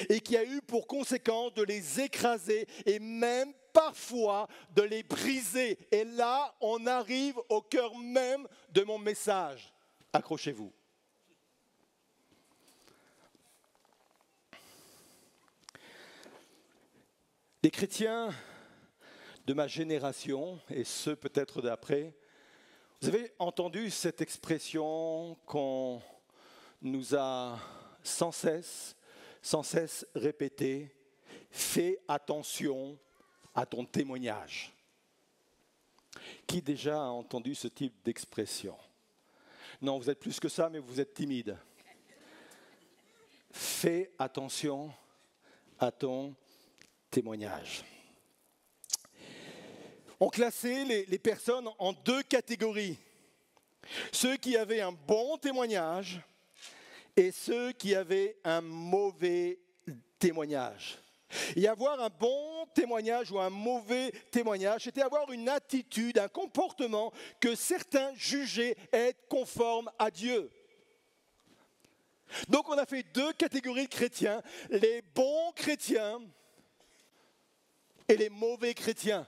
et 0.09 0.19
qui 0.19 0.37
a 0.37 0.43
eu 0.43 0.61
pour 0.61 0.87
conséquence 0.87 1.53
de 1.53 1.63
les 1.63 1.99
écraser 2.01 2.67
et 2.85 2.99
même 2.99 3.53
parfois 3.73 4.47
de 4.75 4.83
les 4.83 5.03
briser. 5.03 5.79
Et 5.91 6.03
là, 6.03 6.53
on 6.61 6.85
arrive 6.85 7.35
au 7.49 7.61
cœur 7.61 7.97
même 7.97 8.47
de 8.69 8.83
mon 8.83 8.99
message. 8.99 9.73
Accrochez-vous. 10.13 10.71
Les 17.63 17.69
chrétiens 17.69 18.33
de 19.45 19.53
ma 19.53 19.67
génération, 19.67 20.59
et 20.69 20.83
ceux 20.83 21.15
peut-être 21.15 21.61
d'après, 21.61 22.13
vous 23.01 23.07
avez 23.07 23.33
entendu 23.39 23.89
cette 23.89 24.21
expression 24.21 25.35
qu'on 25.47 25.99
nous 26.83 27.15
a 27.15 27.59
sans 28.03 28.31
cesse, 28.31 28.95
sans 29.41 29.63
cesse 29.63 30.05
répétée, 30.13 30.95
fais 31.49 31.99
attention 32.07 32.99
à 33.55 33.65
ton 33.65 33.85
témoignage. 33.85 34.71
Qui 36.45 36.61
déjà 36.61 37.03
a 37.03 37.07
entendu 37.07 37.55
ce 37.55 37.67
type 37.67 37.95
d'expression? 38.05 38.77
Non, 39.81 39.97
vous 39.97 40.09
êtes 40.09 40.19
plus 40.19 40.39
que 40.39 40.49
ça, 40.49 40.69
mais 40.69 40.77
vous 40.77 40.99
êtes 40.99 41.15
timide. 41.15 41.57
Fais 43.49 44.11
attention 44.19 44.93
à 45.79 45.91
ton 45.91 46.35
témoignage 47.09 47.83
on 50.21 50.29
classait 50.29 50.85
les, 50.85 51.17
personnes 51.17 51.67
en 51.79 51.93
deux 51.93 52.21
catégories. 52.21 52.97
Ceux 54.11 54.37
qui 54.37 54.55
avaient 54.55 54.79
un 54.79 54.91
bon 54.91 55.35
témoignage 55.37 56.21
et 57.17 57.31
ceux 57.31 57.71
qui 57.71 57.95
avaient 57.95 58.37
un 58.43 58.61
mauvais 58.61 59.57
témoignage. 60.19 60.99
Et 61.55 61.67
avoir 61.67 61.99
un 61.99 62.09
bon 62.09 62.67
témoignage 62.75 63.31
ou 63.31 63.39
un 63.39 63.49
mauvais 63.49 64.11
témoignage, 64.29 64.83
c'était 64.83 65.01
avoir 65.01 65.31
une 65.31 65.49
attitude, 65.49 66.19
un 66.19 66.27
comportement 66.27 67.11
que 67.39 67.55
certains 67.55 68.13
jugeaient 68.13 68.77
être 68.93 69.27
conforme 69.27 69.89
à 69.97 70.11
Dieu. 70.11 70.51
Donc 72.47 72.69
on 72.69 72.77
a 72.77 72.85
fait 72.85 73.03
deux 73.11 73.33
catégories 73.33 73.85
de 73.85 73.89
chrétiens, 73.89 74.43
les 74.69 75.01
bons 75.15 75.51
chrétiens 75.55 76.19
et 78.07 78.17
les 78.17 78.29
mauvais 78.29 78.75
chrétiens. 78.75 79.25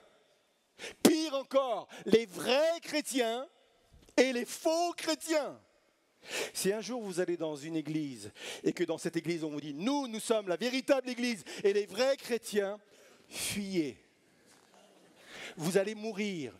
Pire 1.02 1.34
encore, 1.34 1.88
les 2.06 2.26
vrais 2.26 2.80
chrétiens 2.82 3.46
et 4.16 4.32
les 4.32 4.44
faux 4.44 4.92
chrétiens. 4.96 5.60
Si 6.52 6.72
un 6.72 6.80
jour 6.80 7.02
vous 7.02 7.20
allez 7.20 7.36
dans 7.36 7.56
une 7.56 7.76
église 7.76 8.32
et 8.62 8.72
que 8.72 8.84
dans 8.84 8.98
cette 8.98 9.16
église 9.16 9.44
on 9.44 9.50
vous 9.50 9.60
dit 9.60 9.74
nous, 9.74 10.08
nous 10.08 10.20
sommes 10.20 10.48
la 10.48 10.56
véritable 10.56 11.08
église 11.08 11.44
et 11.62 11.72
les 11.72 11.86
vrais 11.86 12.16
chrétiens, 12.16 12.78
fuyez. 13.28 13.98
Vous 15.56 15.76
allez 15.76 15.94
mourir. 15.94 16.52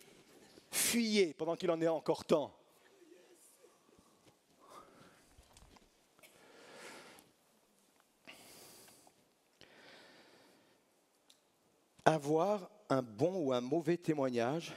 Fuyez 0.71 1.33
pendant 1.33 1.55
qu'il 1.55 1.71
en 1.71 1.81
est 1.81 1.87
encore 1.87 2.25
temps. 2.25 2.53
Avoir 12.03 12.69
un 12.89 13.01
bon 13.01 13.35
ou 13.35 13.53
un 13.53 13.61
mauvais 13.61 13.97
témoignage, 13.97 14.73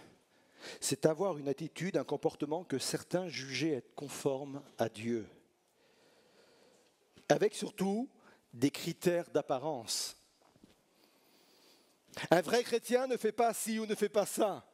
c'est 0.81 1.07
avoir 1.07 1.39
une 1.39 1.49
attitude, 1.49 1.97
un 1.97 2.05
comportement 2.05 2.65
que 2.65 2.79
certains 2.79 3.29
jugeaient 3.29 3.75
être 3.75 3.95
conforme 3.95 4.63
à 4.79 4.89
Dieu, 4.89 5.29
avec 7.29 7.55
surtout 7.55 8.09
des 8.53 8.71
critères 8.71 9.31
d'apparence. 9.31 10.17
Un 12.31 12.41
vrai 12.41 12.65
chrétien 12.65 13.07
ne 13.07 13.17
fait 13.17 13.33
pas 13.33 13.55
ci 13.55 13.79
ou 13.79 13.87
ne 13.87 13.95
fait 13.95 14.09
pas 14.09 14.27
ça. 14.27 14.65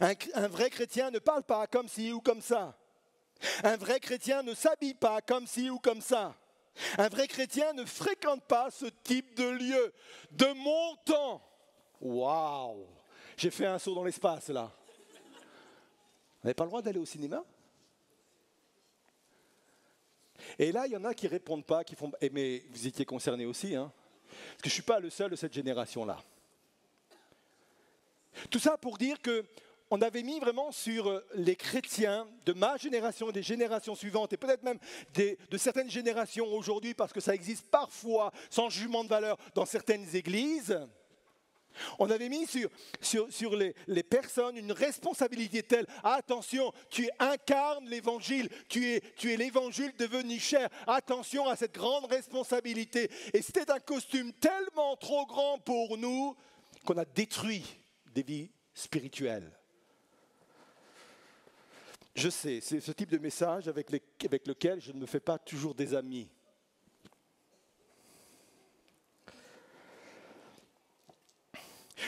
Un, 0.00 0.48
vrai 0.48 0.70
chrétien 0.70 1.10
ne 1.10 1.18
parle 1.18 1.42
pas 1.42 1.66
comme 1.66 1.88
ci 1.88 2.12
ou 2.12 2.20
comme 2.20 2.40
ça. 2.40 2.76
Un 3.62 3.76
vrai 3.76 4.00
chrétien 4.00 4.42
ne 4.42 4.54
s'habille 4.54 4.94
pas 4.94 5.20
comme 5.20 5.46
ci 5.46 5.70
ou 5.70 5.78
comme 5.78 6.00
ça. 6.00 6.34
Un 6.98 7.08
vrai 7.08 7.28
chrétien 7.28 7.72
ne 7.72 7.84
fréquente 7.84 8.44
pas 8.44 8.70
ce 8.70 8.86
type 8.86 9.34
de 9.36 9.48
lieu. 9.48 9.92
De 10.30 10.46
mon 10.46 10.96
temps, 11.04 11.42
waouh, 12.00 12.86
j'ai 13.36 13.50
fait 13.50 13.66
un 13.66 13.78
saut 13.78 13.94
dans 13.94 14.04
l'espace 14.04 14.48
là. 14.48 14.70
Vous 16.42 16.46
n'avez 16.46 16.54
pas 16.54 16.64
le 16.64 16.70
droit 16.70 16.82
d'aller 16.82 16.98
au 16.98 17.06
cinéma? 17.06 17.44
Et 20.58 20.72
là, 20.72 20.86
il 20.86 20.92
y 20.92 20.96
en 20.96 21.04
a 21.04 21.14
qui 21.14 21.26
ne 21.26 21.30
répondent 21.30 21.64
pas, 21.64 21.84
qui 21.84 21.94
font. 21.94 22.10
Eh, 22.20 22.30
mais 22.30 22.62
vous 22.70 22.86
étiez 22.86 23.04
concerné 23.04 23.44
aussi, 23.44 23.74
hein 23.74 23.92
Parce 24.24 24.62
que 24.62 24.68
je 24.68 24.68
ne 24.68 24.74
suis 24.74 24.82
pas 24.82 25.00
le 25.00 25.10
seul 25.10 25.30
de 25.30 25.36
cette 25.36 25.52
génération-là. 25.52 26.18
Tout 28.50 28.58
ça 28.58 28.78
pour 28.78 28.96
dire 28.96 29.20
que 29.20 29.44
on 29.90 30.00
avait 30.02 30.22
mis 30.22 30.38
vraiment 30.38 30.70
sur 30.70 31.20
les 31.34 31.56
chrétiens 31.56 32.28
de 32.46 32.52
ma 32.52 32.76
génération 32.76 33.28
et 33.30 33.32
des 33.32 33.42
générations 33.42 33.96
suivantes, 33.96 34.32
et 34.32 34.36
peut-être 34.36 34.62
même 34.62 34.78
de 35.14 35.58
certaines 35.58 35.90
générations 35.90 36.46
aujourd'hui, 36.46 36.94
parce 36.94 37.12
que 37.12 37.20
ça 37.20 37.34
existe 37.34 37.66
parfois 37.66 38.32
sans 38.50 38.70
jugement 38.70 39.02
de 39.02 39.08
valeur 39.08 39.36
dans 39.54 39.66
certaines 39.66 40.14
églises, 40.14 40.78
on 41.98 42.10
avait 42.10 42.28
mis 42.28 42.46
sur, 42.46 43.56
les, 43.56 44.02
personnes 44.02 44.56
une 44.56 44.72
responsabilité 44.72 45.62
telle, 45.62 45.86
attention, 46.02 46.72
tu 46.88 47.08
incarnes 47.18 47.88
l'évangile, 47.88 48.48
tu 48.68 48.86
es, 48.94 49.36
l'évangile 49.36 49.92
devenu 49.98 50.38
cher, 50.38 50.68
attention 50.86 51.46
à 51.46 51.56
cette 51.56 51.74
grande 51.74 52.06
responsabilité. 52.06 53.10
Et 53.32 53.42
c'était 53.42 53.70
un 53.70 53.80
costume 53.80 54.32
tellement 54.34 54.96
trop 54.96 55.26
grand 55.26 55.58
pour 55.58 55.96
nous 55.96 56.36
qu'on 56.84 56.98
a 56.98 57.04
détruit 57.04 57.64
des 58.14 58.22
vies 58.22 58.50
spirituelles. 58.74 59.50
Je 62.14 62.28
sais, 62.28 62.60
c'est 62.60 62.80
ce 62.80 62.92
type 62.92 63.10
de 63.10 63.18
message 63.18 63.68
avec, 63.68 63.88
avec 64.24 64.46
lequel 64.46 64.80
je 64.80 64.92
ne 64.92 64.98
me 64.98 65.06
fais 65.06 65.20
pas 65.20 65.38
toujours 65.38 65.74
des 65.74 65.94
amis. 65.94 66.28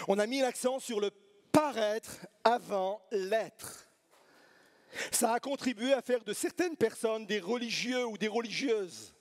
On 0.08 0.18
a 0.18 0.26
mis 0.26 0.40
l'accent 0.40 0.78
sur 0.78 1.00
le 1.00 1.10
paraître 1.52 2.26
avant 2.44 3.02
l'être. 3.12 3.88
Ça 5.10 5.32
a 5.32 5.40
contribué 5.40 5.92
à 5.92 6.02
faire 6.02 6.22
de 6.24 6.32
certaines 6.32 6.76
personnes 6.76 7.26
des 7.26 7.40
religieux 7.40 8.04
ou 8.06 8.18
des 8.18 8.28
religieuses, 8.28 9.14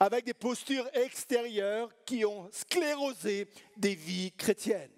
avec 0.00 0.24
des 0.24 0.34
postures 0.34 0.88
extérieures 0.94 1.90
qui 2.04 2.24
ont 2.24 2.48
sclérosé 2.52 3.48
des 3.76 3.94
vies 3.94 4.32
chrétiennes. 4.32 4.90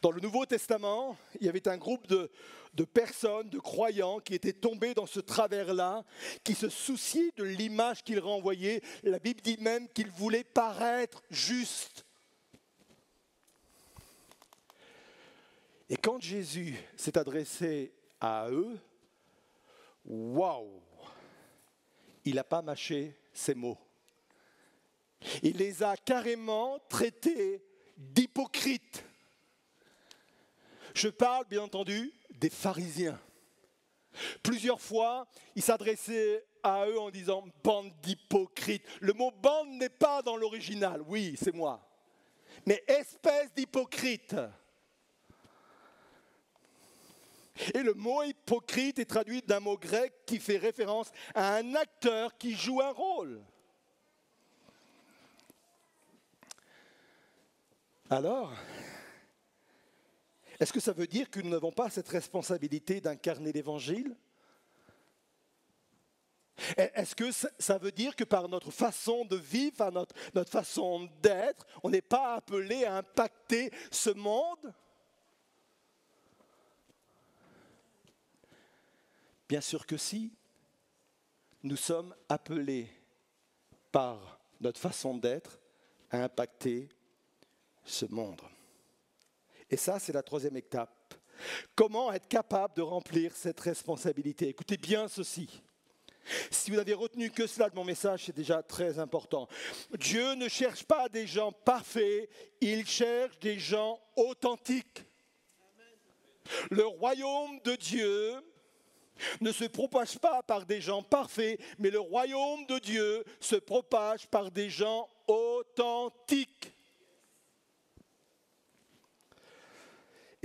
Dans 0.00 0.10
le 0.10 0.20
Nouveau 0.20 0.46
Testament, 0.46 1.18
il 1.38 1.46
y 1.46 1.50
avait 1.50 1.68
un 1.68 1.76
groupe 1.76 2.06
de, 2.06 2.30
de 2.76 2.84
personnes, 2.84 3.48
de 3.48 3.58
croyants 3.58 4.20
qui 4.20 4.34
étaient 4.34 4.52
tombés 4.52 4.94
dans 4.94 5.06
ce 5.06 5.20
travers-là, 5.20 6.04
qui 6.44 6.54
se 6.54 6.68
souciaient 6.68 7.32
de 7.36 7.44
l'image 7.44 8.04
qu'ils 8.04 8.20
renvoyaient. 8.20 8.82
La 9.02 9.18
Bible 9.18 9.40
dit 9.40 9.56
même 9.58 9.88
qu'ils 9.88 10.10
voulaient 10.10 10.44
paraître 10.44 11.22
justes. 11.30 12.04
Et 15.88 15.96
quand 15.96 16.20
Jésus 16.20 16.76
s'est 16.96 17.16
adressé 17.16 17.92
à 18.20 18.48
eux, 18.50 18.78
waouh, 20.04 20.82
il 22.24 22.34
n'a 22.34 22.44
pas 22.44 22.60
mâché 22.60 23.16
ses 23.32 23.54
mots. 23.54 23.78
Il 25.42 25.56
les 25.56 25.82
a 25.82 25.96
carrément 25.96 26.78
traités 26.88 27.62
d'hypocrites. 27.96 29.04
Je 30.94 31.08
parle 31.08 31.46
bien 31.46 31.62
entendu 31.62 32.12
des 32.40 32.50
pharisiens. 32.50 33.20
Plusieurs 34.42 34.80
fois, 34.80 35.26
il 35.54 35.62
s'adressait 35.62 36.44
à 36.62 36.86
eux 36.86 36.98
en 36.98 37.10
disant 37.10 37.44
bande 37.62 37.92
d'hypocrites. 38.02 38.84
Le 39.00 39.12
mot 39.12 39.30
bande 39.30 39.70
n'est 39.70 39.88
pas 39.88 40.22
dans 40.22 40.36
l'original, 40.36 41.02
oui, 41.06 41.36
c'est 41.40 41.54
moi. 41.54 41.86
Mais 42.64 42.82
espèce 42.86 43.52
d'hypocrite. 43.54 44.36
Et 47.74 47.82
le 47.82 47.94
mot 47.94 48.22
hypocrite 48.22 48.98
est 48.98 49.06
traduit 49.06 49.42
d'un 49.42 49.60
mot 49.60 49.78
grec 49.78 50.12
qui 50.26 50.38
fait 50.38 50.58
référence 50.58 51.10
à 51.34 51.56
un 51.56 51.74
acteur 51.74 52.36
qui 52.36 52.54
joue 52.54 52.82
un 52.82 52.90
rôle. 52.90 53.42
Alors, 58.10 58.52
est-ce 60.58 60.72
que 60.72 60.80
ça 60.80 60.92
veut 60.92 61.06
dire 61.06 61.30
que 61.30 61.40
nous 61.40 61.50
n'avons 61.50 61.72
pas 61.72 61.90
cette 61.90 62.08
responsabilité 62.08 63.00
d'incarner 63.00 63.52
l'Évangile? 63.52 64.16
Est-ce 66.76 67.14
que 67.14 67.30
ça 67.30 67.76
veut 67.76 67.92
dire 67.92 68.16
que 68.16 68.24
par 68.24 68.48
notre 68.48 68.70
façon 68.70 69.26
de 69.26 69.36
vivre, 69.36 69.76
par 69.76 69.92
notre, 69.92 70.14
notre 70.34 70.50
façon 70.50 71.08
d'être, 71.20 71.66
on 71.82 71.90
n'est 71.90 72.00
pas 72.00 72.36
appelé 72.36 72.84
à 72.84 72.96
impacter 72.96 73.70
ce 73.90 74.10
monde? 74.10 74.72
Bien 79.48 79.60
sûr 79.60 79.86
que 79.86 79.96
si. 79.96 80.32
Nous 81.62 81.76
sommes 81.76 82.14
appelés 82.28 82.88
par 83.90 84.38
notre 84.60 84.80
façon 84.80 85.16
d'être 85.16 85.58
à 86.10 86.24
impacter 86.24 86.88
ce 87.84 88.06
monde. 88.06 88.40
Et 89.70 89.76
ça, 89.76 89.98
c'est 89.98 90.12
la 90.12 90.22
troisième 90.22 90.56
étape. 90.56 91.14
Comment 91.74 92.12
être 92.12 92.28
capable 92.28 92.74
de 92.74 92.82
remplir 92.82 93.34
cette 93.34 93.60
responsabilité? 93.60 94.48
Écoutez 94.48 94.76
bien 94.76 95.08
ceci. 95.08 95.62
Si 96.50 96.70
vous 96.70 96.76
n'avez 96.76 96.94
retenu 96.94 97.30
que 97.30 97.46
cela 97.46 97.70
de 97.70 97.76
mon 97.76 97.84
message, 97.84 98.24
c'est 98.26 98.34
déjà 98.34 98.62
très 98.62 98.98
important. 98.98 99.48
Dieu 99.98 100.34
ne 100.34 100.48
cherche 100.48 100.84
pas 100.84 101.08
des 101.08 101.26
gens 101.26 101.52
parfaits, 101.52 102.28
il 102.60 102.86
cherche 102.86 103.38
des 103.38 103.58
gens 103.58 104.00
authentiques. 104.16 105.04
Le 106.70 106.86
royaume 106.86 107.60
de 107.64 107.76
Dieu 107.76 108.34
ne 109.40 109.52
se 109.52 109.64
propage 109.64 110.18
pas 110.18 110.42
par 110.42 110.66
des 110.66 110.80
gens 110.80 111.02
parfaits, 111.02 111.60
mais 111.78 111.90
le 111.90 112.00
royaume 112.00 112.66
de 112.66 112.78
Dieu 112.78 113.24
se 113.40 113.56
propage 113.56 114.26
par 114.28 114.50
des 114.50 114.70
gens 114.70 115.08
authentiques. 115.26 116.75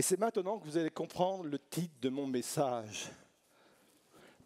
Et 0.02 0.04
c'est 0.04 0.20
maintenant 0.20 0.58
que 0.58 0.66
vous 0.66 0.78
allez 0.78 0.90
comprendre 0.90 1.44
le 1.44 1.60
titre 1.60 1.94
de 2.02 2.10
mon 2.10 2.26
message, 2.26 3.12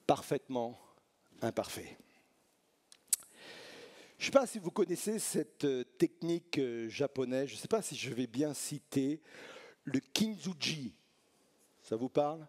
parfaitement 0.05 0.77
imparfait. 1.41 1.97
Je 4.17 4.23
ne 4.23 4.25
sais 4.25 4.31
pas 4.31 4.45
si 4.45 4.59
vous 4.59 4.69
connaissez 4.69 5.17
cette 5.17 5.63
euh, 5.63 5.85
technique 5.97 6.57
euh, 6.57 6.89
japonaise, 6.89 7.47
je 7.47 7.53
ne 7.53 7.59
sais 7.59 7.69
pas 7.69 7.81
si 7.81 7.95
je 7.95 8.13
vais 8.13 8.27
bien 8.27 8.53
citer 8.53 9.21
le 9.85 10.01
kinzuji. 10.01 10.93
Ça 11.83 11.95
vous 11.95 12.09
parle? 12.09 12.45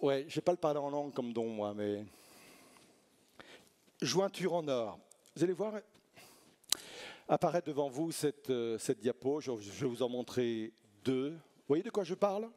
Ouais, 0.00 0.24
je 0.26 0.36
vais 0.36 0.40
pas 0.40 0.52
le 0.52 0.56
parler 0.56 0.80
en 0.80 0.88
langue 0.88 1.12
comme 1.12 1.34
don, 1.34 1.50
moi, 1.50 1.74
mais. 1.74 2.06
Jointure 4.00 4.54
en 4.54 4.66
or. 4.68 4.98
Vous 5.36 5.44
allez 5.44 5.52
voir 5.52 5.74
apparaître 7.28 7.66
devant 7.66 7.90
vous 7.90 8.10
cette, 8.10 8.48
euh, 8.48 8.78
cette 8.78 9.00
diapo. 9.00 9.42
Je 9.42 9.52
vais 9.52 9.86
vous 9.86 10.02
en 10.02 10.08
montrer 10.08 10.72
deux. 11.04 11.38
Vous 11.70 11.74
voyez 11.74 11.84
de 11.84 11.90
quoi 11.90 12.02
je 12.02 12.14
parle? 12.14 12.50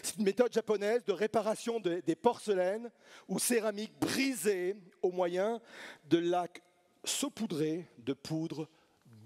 C'est 0.00 0.16
une 0.16 0.22
méthode 0.22 0.52
japonaise 0.52 1.04
de 1.04 1.10
réparation 1.10 1.80
de- 1.80 1.98
des 2.06 2.14
porcelaines 2.14 2.88
ou 3.26 3.40
céramiques 3.40 3.98
brisées 3.98 4.76
au 5.02 5.10
moyen 5.10 5.60
de 6.04 6.18
lacs 6.18 6.62
saupoudrés 7.02 7.88
de 7.98 8.12
poudre 8.12 8.68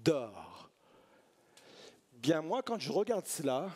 d'or. 0.03 0.71
Bien 2.11 2.41
moi, 2.41 2.63
quand 2.63 2.79
je 2.79 2.91
regarde 2.91 3.27
cela, 3.27 3.69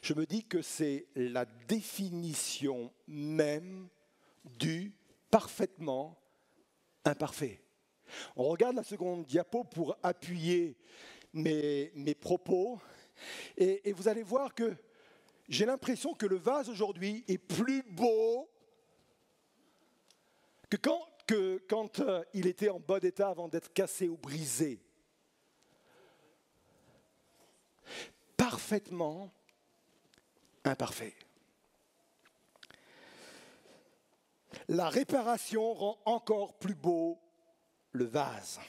je 0.00 0.14
me 0.14 0.26
dis 0.26 0.44
que 0.44 0.62
c'est 0.62 1.08
la 1.16 1.44
définition 1.44 2.92
même 3.08 3.88
du 4.44 4.92
parfaitement 5.28 6.16
imparfait. 7.04 7.60
On 8.36 8.44
regarde 8.44 8.76
la 8.76 8.84
seconde 8.84 9.26
diapo 9.26 9.64
pour 9.64 9.96
appuyer 10.04 10.76
mes 11.32 12.14
propos 12.20 12.78
et, 13.56 13.92
vous 13.92 14.08
allez 14.08 14.22
voir 14.22 14.54
que 14.54 14.74
j'ai 15.48 15.66
l'impression 15.66 16.14
que 16.14 16.26
le 16.26 16.36
vase 16.36 16.68
aujourd'hui 16.68 17.24
est 17.28 17.38
plus 17.38 17.82
beau 17.82 18.48
que 20.70 20.76
quand, 20.76 21.06
que 21.26 21.62
quand 21.68 22.00
euh, 22.00 22.24
il 22.32 22.46
était 22.46 22.70
en 22.70 22.80
bon 22.80 23.04
état 23.04 23.28
avant 23.28 23.48
d'être 23.48 23.72
cassé 23.72 24.08
ou 24.08 24.16
brisé. 24.16 24.80
Parfaitement 28.36 29.30
imparfait. 30.64 31.14
La 34.68 34.88
réparation 34.88 35.74
rend 35.74 35.98
encore 36.04 36.54
plus 36.58 36.74
beau 36.74 37.20
le 37.92 38.04
vase. 38.04 38.60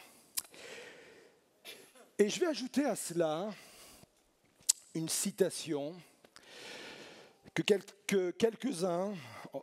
Et 2.18 2.30
je 2.30 2.40
vais 2.40 2.48
ajouter 2.48 2.86
à 2.86 2.96
cela 2.96 3.50
une 4.96 5.10
citation 5.10 5.94
que, 7.54 7.62
quel- 7.62 7.84
que 8.08 8.32
quelques-uns, 8.32 9.14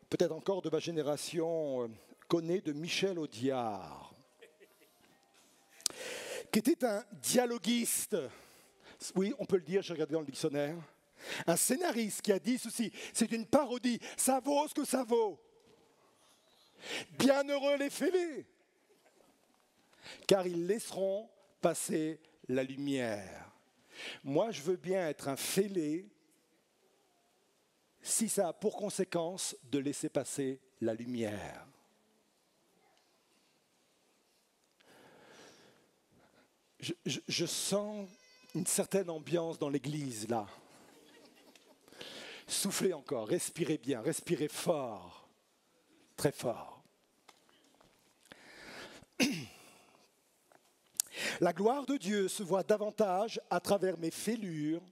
peut-être 0.09 0.33
encore 0.33 0.63
de 0.63 0.71
ma 0.71 0.79
génération, 0.79 1.85
euh, 1.85 1.89
connaissent 2.29 2.63
de 2.65 2.73
Michel 2.73 3.19
Audiard, 3.19 4.15
qui 6.51 6.59
était 6.59 6.85
un 6.87 7.05
dialoguiste. 7.13 8.17
Oui, 9.15 9.35
on 9.39 9.45
peut 9.45 9.57
le 9.57 9.63
dire, 9.63 9.83
j'ai 9.83 9.93
regardé 9.93 10.15
dans 10.15 10.21
le 10.21 10.27
dictionnaire. 10.27 10.77
Un 11.47 11.57
scénariste 11.57 12.23
qui 12.23 12.33
a 12.33 12.39
dit 12.39 12.59
ceci, 12.59 12.93
c'est 13.13 13.31
une 13.33 13.47
parodie, 13.47 13.99
ça 14.17 14.41
vaut 14.41 14.67
ce 14.69 14.75
que 14.75 14.85
ça 14.85 15.05
vaut. 15.05 15.39
Bienheureux 17.19 17.77
les 17.77 17.91
fêlés, 17.91 18.45
car 20.27 20.47
ils 20.47 20.67
laisseront 20.67 21.29
passer 21.61 22.19
la 22.49 22.65
lumière. 22.65 23.52
Moi, 24.25 24.51
je 24.51 24.63
veux 24.63 24.77
bien 24.77 25.09
être 25.09 25.29
un 25.29 25.37
fêlé 25.37 26.07
si 28.03 28.29
ça 28.29 28.49
a 28.49 28.53
pour 28.53 28.77
conséquence 28.77 29.57
de 29.65 29.79
laisser 29.79 30.09
passer 30.09 30.61
la 30.81 30.95
lumière. 30.95 31.67
Je, 37.29 37.47
sens 37.47 38.09
une 38.57 38.67
certaine 38.67 39.09
ambiance 39.09 39.57
dans 39.57 39.69
l'église 39.69 40.29
là. 40.29 40.49
Soufflez 42.49 42.93
encore, 42.93 43.29
respirez 43.29 43.79
bien, 43.79 44.01
respirez 44.01 44.49
fort, 44.49 45.29
très 46.17 46.33
fort. 46.33 46.83
La 51.41 51.53
gloire 51.53 51.87
de 51.87 51.97
Dieu 51.97 52.29
se 52.29 52.43
voit 52.43 52.63
davantage 52.63 53.41
à 53.51 53.61
travers 53.61 53.99
mes 53.99 54.11
fêlures, 54.11 54.83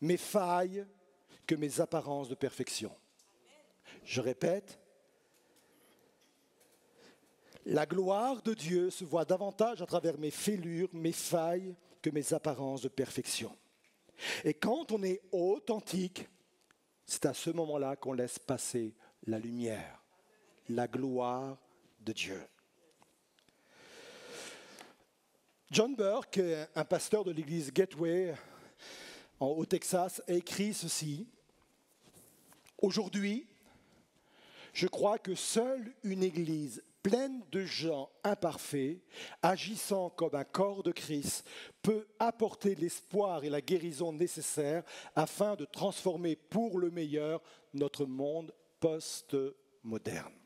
mes 0.00 0.16
failles, 0.16 0.86
que 1.46 1.54
mes 1.54 1.80
apparences 1.80 2.28
de 2.28 2.34
perfection. 2.34 2.94
Je 4.04 4.20
répète, 4.20 4.78
la 7.66 7.86
gloire 7.86 8.42
de 8.42 8.54
Dieu 8.54 8.90
se 8.90 9.04
voit 9.04 9.24
davantage 9.24 9.80
à 9.80 9.86
travers 9.86 10.18
mes 10.18 10.30
fêlures, 10.30 10.88
mes 10.92 11.12
failles, 11.12 11.74
que 12.02 12.10
mes 12.10 12.34
apparences 12.34 12.82
de 12.82 12.88
perfection. 12.88 13.56
Et 14.44 14.54
quand 14.54 14.92
on 14.92 15.02
est 15.02 15.22
authentique, 15.32 16.28
c'est 17.06 17.26
à 17.26 17.34
ce 17.34 17.50
moment-là 17.50 17.96
qu'on 17.96 18.12
laisse 18.12 18.38
passer 18.38 18.94
la 19.26 19.38
lumière, 19.38 20.02
la 20.68 20.86
gloire 20.86 21.56
de 22.00 22.12
Dieu. 22.12 22.40
John 25.74 25.96
Burke, 25.96 26.40
un 26.76 26.84
pasteur 26.84 27.24
de 27.24 27.32
l'église 27.32 27.72
Gateway 27.72 28.32
au 29.40 29.66
Texas, 29.66 30.22
a 30.28 30.32
écrit 30.32 30.72
ceci. 30.72 31.26
Aujourd'hui, 32.80 33.44
je 34.72 34.86
crois 34.86 35.18
que 35.18 35.34
seule 35.34 35.92
une 36.04 36.22
église 36.22 36.84
pleine 37.02 37.42
de 37.50 37.64
gens 37.64 38.08
imparfaits, 38.22 39.00
agissant 39.42 40.10
comme 40.10 40.36
un 40.36 40.44
corps 40.44 40.84
de 40.84 40.92
Christ, 40.92 41.44
peut 41.82 42.06
apporter 42.20 42.76
l'espoir 42.76 43.42
et 43.42 43.50
la 43.50 43.60
guérison 43.60 44.12
nécessaires 44.12 44.84
afin 45.16 45.56
de 45.56 45.64
transformer 45.64 46.36
pour 46.36 46.78
le 46.78 46.92
meilleur 46.92 47.42
notre 47.72 48.06
monde 48.06 48.54
post-moderne. 48.78 50.43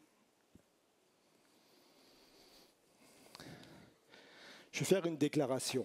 Je 4.79 4.85
vais 4.85 4.91
faire 4.91 5.07
une 5.07 5.17
déclaration, 5.17 5.85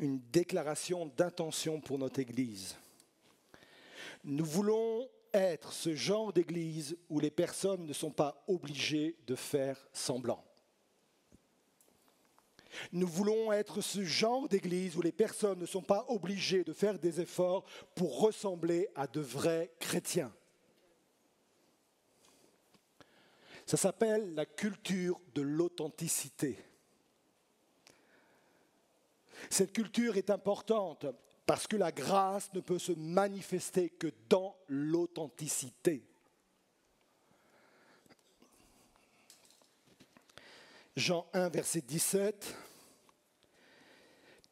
une 0.00 0.18
déclaration 0.32 1.06
d'intention 1.16 1.80
pour 1.80 1.96
notre 1.96 2.18
Église. 2.18 2.74
Nous 4.24 4.44
voulons 4.44 5.08
être 5.32 5.72
ce 5.72 5.94
genre 5.94 6.32
d'église 6.32 6.96
où 7.08 7.20
les 7.20 7.30
personnes 7.30 7.86
ne 7.86 7.92
sont 7.92 8.10
pas 8.10 8.42
obligées 8.48 9.14
de 9.28 9.36
faire 9.36 9.78
semblant. 9.92 10.44
Nous 12.90 13.06
voulons 13.06 13.52
être 13.52 13.80
ce 13.80 14.02
genre 14.02 14.48
d'église 14.48 14.96
où 14.96 15.00
les 15.00 15.12
personnes 15.12 15.60
ne 15.60 15.66
sont 15.66 15.82
pas 15.82 16.06
obligées 16.08 16.64
de 16.64 16.72
faire 16.72 16.98
des 16.98 17.20
efforts 17.20 17.64
pour 17.94 18.18
ressembler 18.22 18.88
à 18.96 19.06
de 19.06 19.20
vrais 19.20 19.70
chrétiens. 19.78 20.34
Ça 23.66 23.76
s'appelle 23.76 24.34
la 24.34 24.46
culture 24.46 25.20
de 25.32 25.42
l'authenticité. 25.42 26.58
Cette 29.48 29.72
culture 29.72 30.16
est 30.16 30.30
importante 30.30 31.06
parce 31.46 31.66
que 31.66 31.76
la 31.76 31.92
grâce 31.92 32.52
ne 32.54 32.60
peut 32.60 32.78
se 32.78 32.92
manifester 32.92 33.90
que 33.90 34.12
dans 34.28 34.56
l'authenticité. 34.68 36.04
Jean 40.96 41.26
1, 41.32 41.48
verset 41.48 41.80
17. 41.80 42.54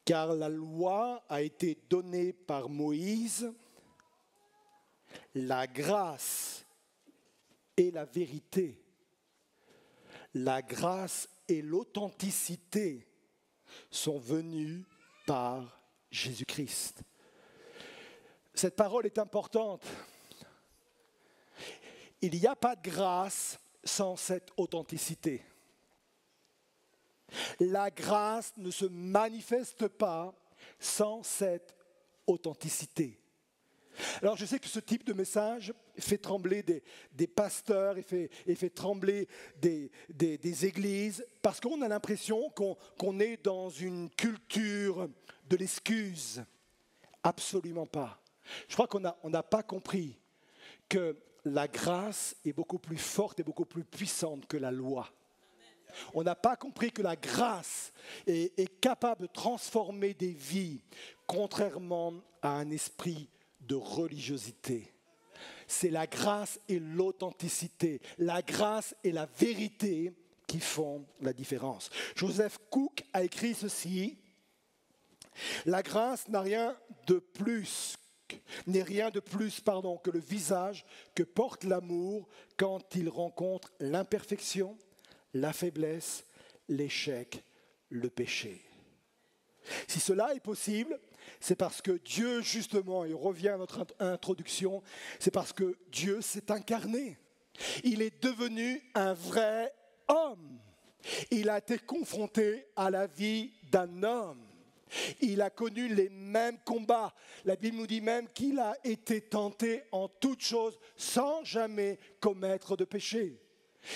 Car 0.04 0.34
la 0.34 0.48
loi 0.48 1.22
a 1.28 1.42
été 1.42 1.78
donnée 1.90 2.32
par 2.32 2.68
Moïse, 2.70 3.52
la 5.34 5.66
grâce 5.66 6.64
et 7.76 7.90
la 7.90 8.06
vérité, 8.06 8.82
la 10.34 10.62
grâce 10.62 11.28
et 11.46 11.60
l'authenticité 11.60 13.07
sont 13.90 14.18
venues 14.18 14.84
par 15.26 15.80
Jésus-Christ. 16.10 17.02
Cette 18.54 18.76
parole 18.76 19.06
est 19.06 19.18
importante. 19.18 19.84
Il 22.20 22.34
n'y 22.38 22.46
a 22.46 22.56
pas 22.56 22.74
de 22.74 22.82
grâce 22.82 23.58
sans 23.84 24.16
cette 24.16 24.50
authenticité. 24.56 25.44
La 27.60 27.90
grâce 27.90 28.52
ne 28.56 28.70
se 28.70 28.86
manifeste 28.86 29.86
pas 29.88 30.34
sans 30.80 31.22
cette 31.22 31.74
authenticité. 32.26 33.20
Alors 34.22 34.36
je 34.36 34.44
sais 34.44 34.58
que 34.58 34.68
ce 34.68 34.80
type 34.80 35.04
de 35.04 35.12
message 35.12 35.72
fait 35.98 36.18
trembler 36.18 36.62
des, 36.62 37.26
pasteurs 37.26 37.98
et 37.98 38.02
fait, 38.02 38.30
fait 38.54 38.70
trembler 38.70 39.28
des, 39.60 39.90
des- 40.08 40.66
églises 40.66 41.24
parce 41.42 41.60
qu'on 41.60 41.82
a 41.82 41.88
l'impression 41.88 42.50
qu'on 42.50 43.20
est 43.20 43.44
dans 43.44 43.70
une 43.70 44.10
culture 44.10 45.08
de 45.48 45.56
l'excuse. 45.56 46.44
Absolument 47.22 47.86
pas. 47.86 48.20
Je 48.68 48.74
crois 48.74 48.86
qu'on 48.86 49.00
n'a 49.00 49.16
on 49.22 49.30
pas 49.30 49.62
compris 49.62 50.18
que 50.88 51.16
la 51.44 51.68
grâce 51.68 52.36
est 52.44 52.52
beaucoup 52.52 52.78
plus 52.78 52.98
forte 52.98 53.40
et 53.40 53.42
beaucoup 53.42 53.64
plus 53.66 53.84
puissante 53.84 54.46
que 54.46 54.56
la 54.56 54.70
loi. 54.70 55.08
On 56.12 56.22
n'a 56.22 56.34
pas 56.34 56.56
compris 56.56 56.92
que 56.92 57.02
la 57.02 57.16
grâce 57.16 57.92
est, 58.26 58.58
est 58.58 58.80
capable 58.80 59.22
de 59.22 59.26
transformer 59.26 60.14
des 60.14 60.32
vies, 60.32 60.82
contrairement 61.26 62.14
à 62.42 62.50
un 62.50 62.70
esprit 62.70 63.28
de 63.60 63.74
religiosité. 63.74 64.92
c'est 65.66 65.90
la 65.90 66.06
grâce 66.06 66.58
et 66.68 66.78
l'authenticité, 66.78 68.00
la 68.16 68.40
grâce 68.40 68.94
et 69.04 69.12
la 69.12 69.26
vérité 69.26 70.14
qui 70.46 70.60
font 70.60 71.04
la 71.20 71.34
différence. 71.34 71.90
Joseph 72.16 72.58
Cook 72.70 73.04
a 73.12 73.22
écrit 73.22 73.54
ceci, 73.54 74.16
la 75.66 75.82
grâce 75.82 76.26
n'a 76.28 76.40
rien 76.40 76.74
de 77.06 77.18
plus 77.18 77.96
n'est 78.66 78.82
rien 78.82 79.10
de 79.10 79.20
plus 79.20 79.60
pardon, 79.60 79.96
que 79.96 80.10
le 80.10 80.20
visage 80.20 80.84
que 81.14 81.22
porte 81.22 81.64
l'amour 81.64 82.28
quand 82.56 82.94
il 82.94 83.08
rencontre 83.08 83.72
l'imperfection, 83.80 84.76
la 85.34 85.52
faiblesse, 85.52 86.24
l'échec, 86.68 87.42
le 87.88 88.10
péché. 88.10 88.62
Si 89.86 90.00
cela 90.00 90.34
est 90.34 90.40
possible, 90.40 90.98
c'est 91.40 91.56
parce 91.56 91.82
que 91.82 91.92
Dieu, 92.04 92.40
justement, 92.42 93.04
et 93.04 93.12
revient 93.12 93.48
à 93.48 93.56
notre 93.56 93.86
introduction, 93.98 94.82
c'est 95.18 95.30
parce 95.30 95.52
que 95.52 95.76
Dieu 95.90 96.20
s'est 96.20 96.50
incarné. 96.50 97.18
Il 97.84 98.02
est 98.02 98.22
devenu 98.22 98.82
un 98.94 99.14
vrai 99.14 99.72
homme. 100.08 100.58
Il 101.30 101.48
a 101.48 101.58
été 101.58 101.78
confronté 101.78 102.66
à 102.76 102.90
la 102.90 103.06
vie 103.06 103.52
d'un 103.70 104.02
homme. 104.02 104.44
Il 105.20 105.42
a 105.42 105.50
connu 105.50 105.88
les 105.94 106.08
mêmes 106.08 106.58
combats. 106.64 107.14
La 107.44 107.56
Bible 107.56 107.76
nous 107.76 107.86
dit 107.86 108.00
même 108.00 108.28
qu'il 108.28 108.58
a 108.58 108.74
été 108.84 109.20
tenté 109.20 109.82
en 109.92 110.08
toutes 110.08 110.42
choses 110.42 110.78
sans 110.96 111.44
jamais 111.44 111.98
commettre 112.20 112.76
de 112.76 112.84
péché. 112.84 113.40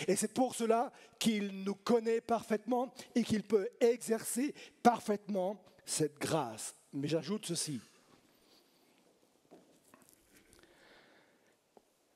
Et 0.06 0.16
c'est 0.16 0.32
pour 0.32 0.54
cela 0.54 0.92
qu'il 1.18 1.64
nous 1.64 1.74
connaît 1.74 2.20
parfaitement 2.20 2.92
et 3.14 3.22
qu'il 3.22 3.42
peut 3.42 3.68
exercer 3.80 4.54
parfaitement 4.82 5.62
cette 5.84 6.18
grâce. 6.18 6.74
Mais 6.92 7.08
j'ajoute 7.08 7.46
ceci. 7.46 7.80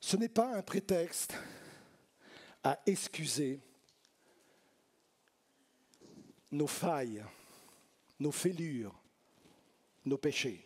Ce 0.01 0.17
n'est 0.17 0.29
pas 0.29 0.55
un 0.55 0.63
prétexte 0.63 1.35
à 2.63 2.79
excuser 2.87 3.61
nos 6.53 6.67
failles, 6.67 7.25
nos 8.21 8.33
fêlures, 8.33 8.95
nos 10.05 10.19
péchés. 10.19 10.63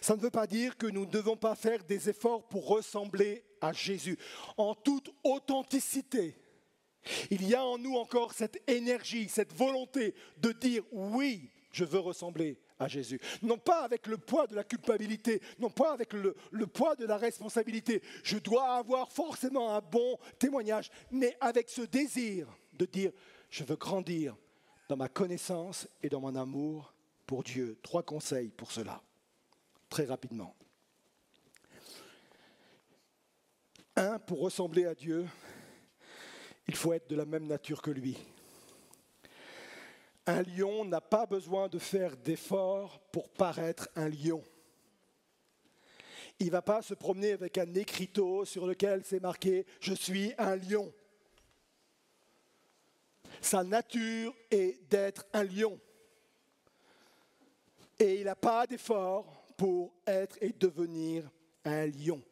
Ça 0.00 0.16
ne 0.16 0.20
veut 0.20 0.30
pas 0.30 0.46
dire 0.46 0.76
que 0.76 0.86
nous 0.86 1.06
ne 1.06 1.10
devons 1.10 1.36
pas 1.36 1.54
faire 1.54 1.84
des 1.84 2.08
efforts 2.08 2.46
pour 2.48 2.66
ressembler 2.66 3.44
à 3.60 3.72
Jésus 3.72 4.18
en 4.56 4.74
toute 4.74 5.10
authenticité. 5.22 6.36
Il 7.30 7.46
y 7.46 7.54
a 7.54 7.64
en 7.64 7.78
nous 7.78 7.96
encore 7.96 8.32
cette 8.32 8.62
énergie, 8.68 9.28
cette 9.28 9.52
volonté 9.52 10.14
de 10.38 10.52
dire 10.52 10.82
oui, 10.92 11.50
je 11.74 11.84
veux 11.84 11.98
ressembler 11.98 12.56
à 12.78 12.86
Jésus. 12.86 13.20
Non 13.42 13.58
pas 13.58 13.82
avec 13.82 14.06
le 14.06 14.16
poids 14.16 14.46
de 14.46 14.54
la 14.54 14.62
culpabilité, 14.62 15.42
non 15.58 15.70
pas 15.70 15.92
avec 15.92 16.12
le, 16.12 16.34
poids 16.66 16.94
de 16.94 17.04
la 17.04 17.16
responsabilité. 17.16 18.00
Je 18.22 18.38
dois 18.38 18.76
avoir 18.76 19.10
forcément 19.10 19.74
un 19.74 19.80
bon 19.80 20.16
témoignage, 20.38 20.90
mais 21.10 21.36
avec 21.40 21.68
ce 21.68 21.82
désir 21.82 22.48
de 22.74 22.86
dire, 22.86 23.10
je 23.50 23.64
veux 23.64 23.76
grandir 23.76 24.36
dans 24.88 24.96
ma 24.96 25.08
connaissance 25.08 25.88
et 26.02 26.08
dans 26.08 26.20
mon 26.20 26.36
amour 26.36 26.94
pour 27.26 27.42
Dieu. 27.42 27.78
Trois 27.82 28.04
conseils 28.04 28.50
pour 28.50 28.70
cela, 28.70 29.02
très 29.88 30.04
rapidement. 30.04 30.54
Un, 33.96 34.18
pour 34.20 34.40
ressembler 34.40 34.86
à 34.86 34.94
Dieu, 34.94 35.26
il 36.68 36.76
faut 36.76 36.92
être 36.92 37.08
de 37.10 37.16
la 37.16 37.24
même 37.24 37.46
nature 37.46 37.82
que 37.82 37.90
lui. 37.90 38.16
Un 40.26 40.42
lion 40.42 40.84
n'a 40.84 41.00
pas 41.00 41.26
besoin 41.26 41.68
de 41.68 41.78
faire 41.78 42.16
d'efforts 42.16 42.98
pour 43.12 43.28
paraître 43.28 43.88
un 43.94 44.08
lion. 44.08 44.42
Il 46.40 46.46
ne 46.46 46.52
va 46.52 46.62
pas 46.62 46.82
se 46.82 46.94
promener 46.94 47.32
avec 47.32 47.58
un 47.58 47.74
écriteau 47.74 48.44
sur 48.44 48.66
lequel 48.66 49.02
c'est 49.04 49.20
marqué⁇ 49.20 49.62
Je 49.80 49.94
suis 49.94 50.32
un 50.38 50.56
lion⁇ 50.56 50.92
Sa 53.40 53.62
nature 53.62 54.34
est 54.50 54.80
d'être 54.90 55.26
un 55.32 55.44
lion. 55.44 55.78
Et 57.98 58.20
il 58.20 58.24
n'a 58.24 58.34
pas 58.34 58.66
d'effort 58.66 59.44
pour 59.56 59.92
être 60.06 60.36
et 60.40 60.52
devenir 60.52 61.30
un 61.64 61.86
lion. 61.86 62.22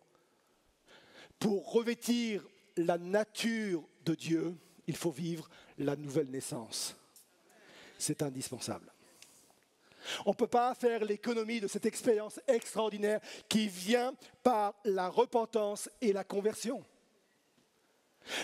Pour 1.38 1.72
revêtir 1.72 2.46
la 2.76 2.98
nature 2.98 3.85
de 4.05 4.14
Dieu, 4.14 4.57
il 4.87 4.96
faut 4.96 5.11
vivre 5.11 5.48
la 5.78 5.94
nouvelle 5.94 6.31
naissance. 6.31 6.96
C'est 8.02 8.20
indispensable. 8.24 8.92
On 10.26 10.30
ne 10.30 10.34
peut 10.34 10.48
pas 10.48 10.74
faire 10.74 11.04
l'économie 11.04 11.60
de 11.60 11.68
cette 11.68 11.86
expérience 11.86 12.40
extraordinaire 12.48 13.20
qui 13.48 13.68
vient 13.68 14.12
par 14.42 14.74
la 14.84 15.08
repentance 15.08 15.88
et 16.00 16.12
la 16.12 16.24
conversion. 16.24 16.84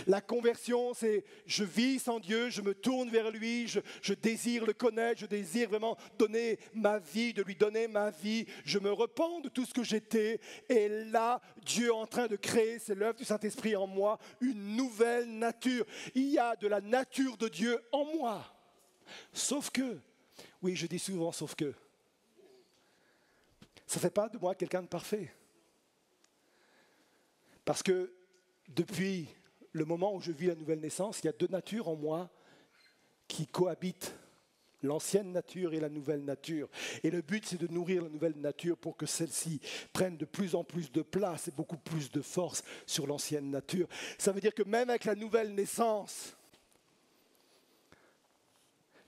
La 0.07 0.21
conversion, 0.21 0.94
c'est 0.94 1.25
je 1.44 1.64
vis 1.64 1.99
sans 1.99 2.21
Dieu, 2.21 2.51
je 2.51 2.62
me 2.62 2.73
tourne 2.73 3.11
vers 3.11 3.33
lui, 3.33 3.66
je, 3.66 4.12
désire 4.14 4.64
le 4.64 4.75
connaître, 4.75 5.23
je 5.23 5.27
désire 5.27 5.71
vraiment 5.71 5.97
donner 6.21 6.61
ma 6.73 7.01
vie, 7.01 7.35
de 7.35 7.42
lui 7.42 7.57
donner 7.57 7.88
ma 7.88 8.11
vie, 8.11 8.47
je 8.64 8.79
me 8.79 8.92
repens 8.92 9.40
de 9.40 9.49
tout 9.49 9.64
ce 9.64 9.75
que 9.75 9.83
j'étais. 9.83 10.38
Et 10.68 10.88
là, 10.88 11.40
Dieu 11.64 11.88
est 11.88 11.90
en 11.90 12.07
train 12.07 12.29
de 12.29 12.37
créer, 12.37 12.79
c'est 12.79 12.94
l'œuvre 12.94 13.18
du 13.18 13.25
Saint-Esprit 13.25 13.75
en 13.75 13.88
moi, 13.88 14.21
une 14.40 14.77
nouvelle 14.77 15.29
nature. 15.29 15.85
Il 16.14 16.29
y 16.29 16.38
a 16.38 16.55
de 16.55 16.68
la 16.68 16.81
nature 16.81 17.37
de 17.37 17.49
Dieu 17.49 17.81
en 17.90 18.05
moi. 18.05 18.55
Sauf 19.33 19.71
que, 19.71 19.99
oui, 20.62 20.77
je 20.77 20.87
dis 20.87 20.99
souvent 20.99 21.33
sauf 21.33 21.55
que, 21.55 21.75
ça 23.87 23.97
ne 23.97 24.01
fait 24.01 24.11
pas 24.11 24.29
de 24.29 24.38
moi 24.38 24.55
quelqu'un 24.55 24.83
de 24.83 24.87
parfait. 24.87 25.33
Parce 27.64 27.83
que 27.83 28.12
depuis 28.68 29.29
le 29.73 29.85
moment 29.85 30.14
où 30.14 30.21
je 30.21 30.33
vis 30.33 30.47
la 30.47 30.55
nouvelle 30.55 30.81
naissance, 30.81 31.21
il 31.23 31.27
y 31.27 31.29
a 31.29 31.33
deux 31.33 31.49
natures 31.49 31.88
en 31.88 31.97
moi 31.97 32.31
qui 33.27 33.47
cohabitent, 33.47 34.14
l'ancienne 34.83 35.33
nature 35.33 35.75
et 35.75 35.81
la 35.81 35.88
nouvelle 35.88 36.25
nature. 36.25 36.68
Et 37.03 37.11
le 37.11 37.21
but, 37.21 37.44
c'est 37.47 37.61
de 37.61 37.66
nourrir 37.66 38.03
la 38.03 38.09
nouvelle 38.09 38.37
nature 38.37 38.77
pour 38.77 38.97
que 38.97 39.07
celle-ci 39.07 39.61
prenne 39.92 40.16
de 40.16 40.25
plus 40.25 40.55
en 40.55 40.64
plus 40.64 40.92
de 40.92 41.03
place 41.03 41.49
et 41.49 41.51
beaucoup 41.51 41.77
plus 41.77 42.11
de 42.11 42.23
force 42.23 42.62
sur 42.87 43.07
l'ancienne 43.07 43.51
nature. 43.51 43.88
Ça 44.18 44.33
veut 44.33 44.40
dire 44.40 44.55
que 44.55 44.62
même 44.62 44.90
avec 44.90 45.05
la 45.05 45.14
nouvelle 45.14 45.55
naissance, 45.55 46.37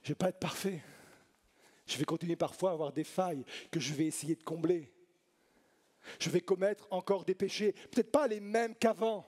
je 0.03 0.07
ne 0.07 0.09
vais 0.09 0.15
pas 0.15 0.29
être 0.29 0.39
parfait. 0.39 0.81
Je 1.87 1.97
vais 1.97 2.05
continuer 2.05 2.35
parfois 2.35 2.71
à 2.71 2.73
avoir 2.73 2.93
des 2.93 3.03
failles 3.03 3.45
que 3.69 3.79
je 3.79 3.93
vais 3.93 4.05
essayer 4.05 4.35
de 4.35 4.43
combler. 4.43 4.91
Je 6.19 6.29
vais 6.29 6.41
commettre 6.41 6.87
encore 6.89 7.25
des 7.25 7.35
péchés, 7.35 7.73
peut-être 7.91 8.11
pas 8.11 8.27
les 8.27 8.39
mêmes 8.39 8.75
qu'avant, 8.75 9.27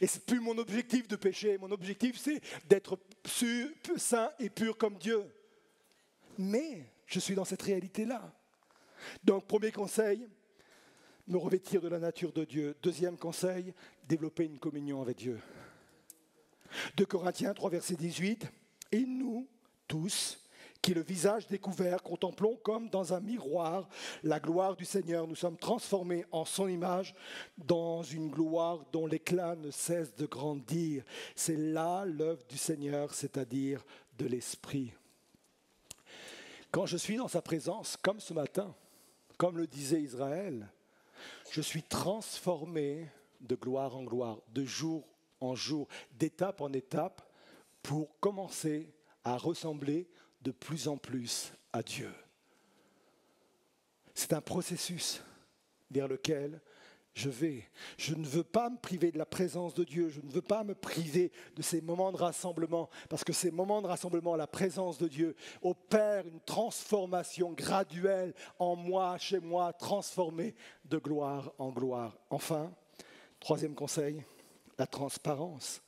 et 0.00 0.06
c'est 0.06 0.24
plus 0.24 0.40
mon 0.40 0.56
objectif 0.58 1.08
de 1.08 1.16
pécher. 1.16 1.58
Mon 1.58 1.70
objectif, 1.70 2.18
c'est 2.18 2.40
d'être 2.68 2.98
saint 3.96 4.30
et 4.38 4.50
pur 4.50 4.76
comme 4.76 4.96
Dieu. 4.96 5.24
Mais 6.38 6.86
je 7.06 7.20
suis 7.20 7.34
dans 7.34 7.44
cette 7.44 7.62
réalité-là. 7.62 8.32
Donc, 9.24 9.46
premier 9.46 9.72
conseil, 9.72 10.28
me 11.26 11.36
revêtir 11.36 11.80
de 11.80 11.88
la 11.88 11.98
nature 11.98 12.32
de 12.32 12.44
Dieu. 12.44 12.76
Deuxième 12.82 13.16
conseil, 13.16 13.74
développer 14.04 14.44
une 14.44 14.58
communion 14.58 15.02
avec 15.02 15.18
Dieu. 15.18 15.40
De 16.96 17.04
Corinthiens 17.04 17.52
3, 17.52 17.70
verset 17.70 17.96
18. 17.96 18.46
Et 18.92 19.04
nous, 19.04 19.48
tous, 19.92 20.38
qui 20.80 20.94
le 20.94 21.02
visage 21.02 21.46
découvert, 21.48 22.02
contemplons 22.02 22.56
comme 22.62 22.88
dans 22.88 23.12
un 23.12 23.20
miroir 23.20 23.86
la 24.22 24.40
gloire 24.40 24.74
du 24.74 24.86
Seigneur. 24.86 25.26
Nous 25.26 25.34
sommes 25.34 25.58
transformés 25.58 26.24
en 26.32 26.46
son 26.46 26.66
image 26.66 27.14
dans 27.58 28.02
une 28.02 28.30
gloire 28.30 28.86
dont 28.90 29.06
l'éclat 29.06 29.54
ne 29.54 29.70
cesse 29.70 30.14
de 30.16 30.24
grandir. 30.24 31.04
C'est 31.36 31.58
là 31.58 32.06
l'œuvre 32.06 32.42
du 32.48 32.56
Seigneur, 32.56 33.12
c'est-à-dire 33.12 33.84
de 34.16 34.24
l'Esprit. 34.24 34.94
Quand 36.70 36.86
je 36.86 36.96
suis 36.96 37.16
dans 37.16 37.28
sa 37.28 37.42
présence, 37.42 37.98
comme 37.98 38.18
ce 38.18 38.32
matin, 38.32 38.74
comme 39.36 39.58
le 39.58 39.66
disait 39.66 40.00
Israël, 40.00 40.70
je 41.50 41.60
suis 41.60 41.82
transformé 41.82 43.10
de 43.42 43.56
gloire 43.56 43.94
en 43.94 44.04
gloire, 44.04 44.38
de 44.54 44.64
jour 44.64 45.04
en 45.40 45.54
jour, 45.54 45.86
d'étape 46.18 46.62
en 46.62 46.72
étape, 46.72 47.20
pour 47.82 48.18
commencer 48.20 48.88
à 49.24 49.36
ressembler 49.36 50.08
de 50.42 50.50
plus 50.50 50.88
en 50.88 50.96
plus 50.96 51.52
à 51.72 51.82
Dieu. 51.82 52.12
C'est 54.14 54.32
un 54.32 54.40
processus 54.40 55.22
vers 55.90 56.08
lequel 56.08 56.60
je 57.14 57.28
vais. 57.28 57.68
Je 57.98 58.14
ne 58.14 58.24
veux 58.24 58.44
pas 58.44 58.70
me 58.70 58.78
priver 58.78 59.12
de 59.12 59.18
la 59.18 59.26
présence 59.26 59.74
de 59.74 59.84
Dieu, 59.84 60.08
je 60.08 60.20
ne 60.20 60.30
veux 60.30 60.42
pas 60.42 60.64
me 60.64 60.74
priver 60.74 61.30
de 61.56 61.62
ces 61.62 61.80
moments 61.80 62.10
de 62.10 62.16
rassemblement, 62.16 62.88
parce 63.08 63.22
que 63.22 63.32
ces 63.32 63.50
moments 63.50 63.82
de 63.82 63.86
rassemblement, 63.86 64.34
la 64.34 64.46
présence 64.46 64.96
de 64.98 65.08
Dieu 65.08 65.36
opère 65.60 66.26
une 66.26 66.40
transformation 66.40 67.52
graduelle 67.52 68.34
en 68.58 68.76
moi, 68.76 69.18
chez 69.18 69.40
moi, 69.40 69.72
transformée 69.74 70.54
de 70.86 70.96
gloire 70.98 71.52
en 71.58 71.70
gloire. 71.70 72.16
Enfin, 72.30 72.72
troisième 73.40 73.74
conseil, 73.74 74.24
la 74.78 74.86
transparence. 74.86 75.82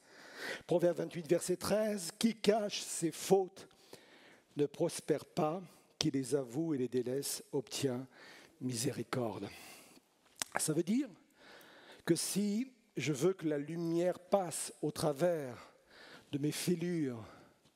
Proverbe 0.67 0.99
28, 0.99 1.29
verset 1.29 1.57
13, 1.57 2.11
qui 2.19 2.35
cache 2.35 2.81
ses 2.81 3.11
fautes 3.11 3.69
ne 4.57 4.67
prospère 4.67 5.25
pas, 5.25 5.63
qui 5.99 6.11
les 6.11 6.35
avoue 6.35 6.75
et 6.75 6.79
les 6.79 6.89
délaisse 6.89 7.43
obtient 7.53 8.07
miséricorde. 8.61 9.49
Ça 10.57 10.73
veut 10.73 10.83
dire 10.83 11.09
que 12.05 12.15
si 12.15 12.71
je 12.97 13.13
veux 13.13 13.33
que 13.33 13.49
la 13.49 13.59
lumière 13.59 14.19
passe 14.19 14.73
au 14.83 14.91
travers 14.91 15.73
de 16.31 16.39
mes 16.39 16.53
fêlures, 16.53 17.25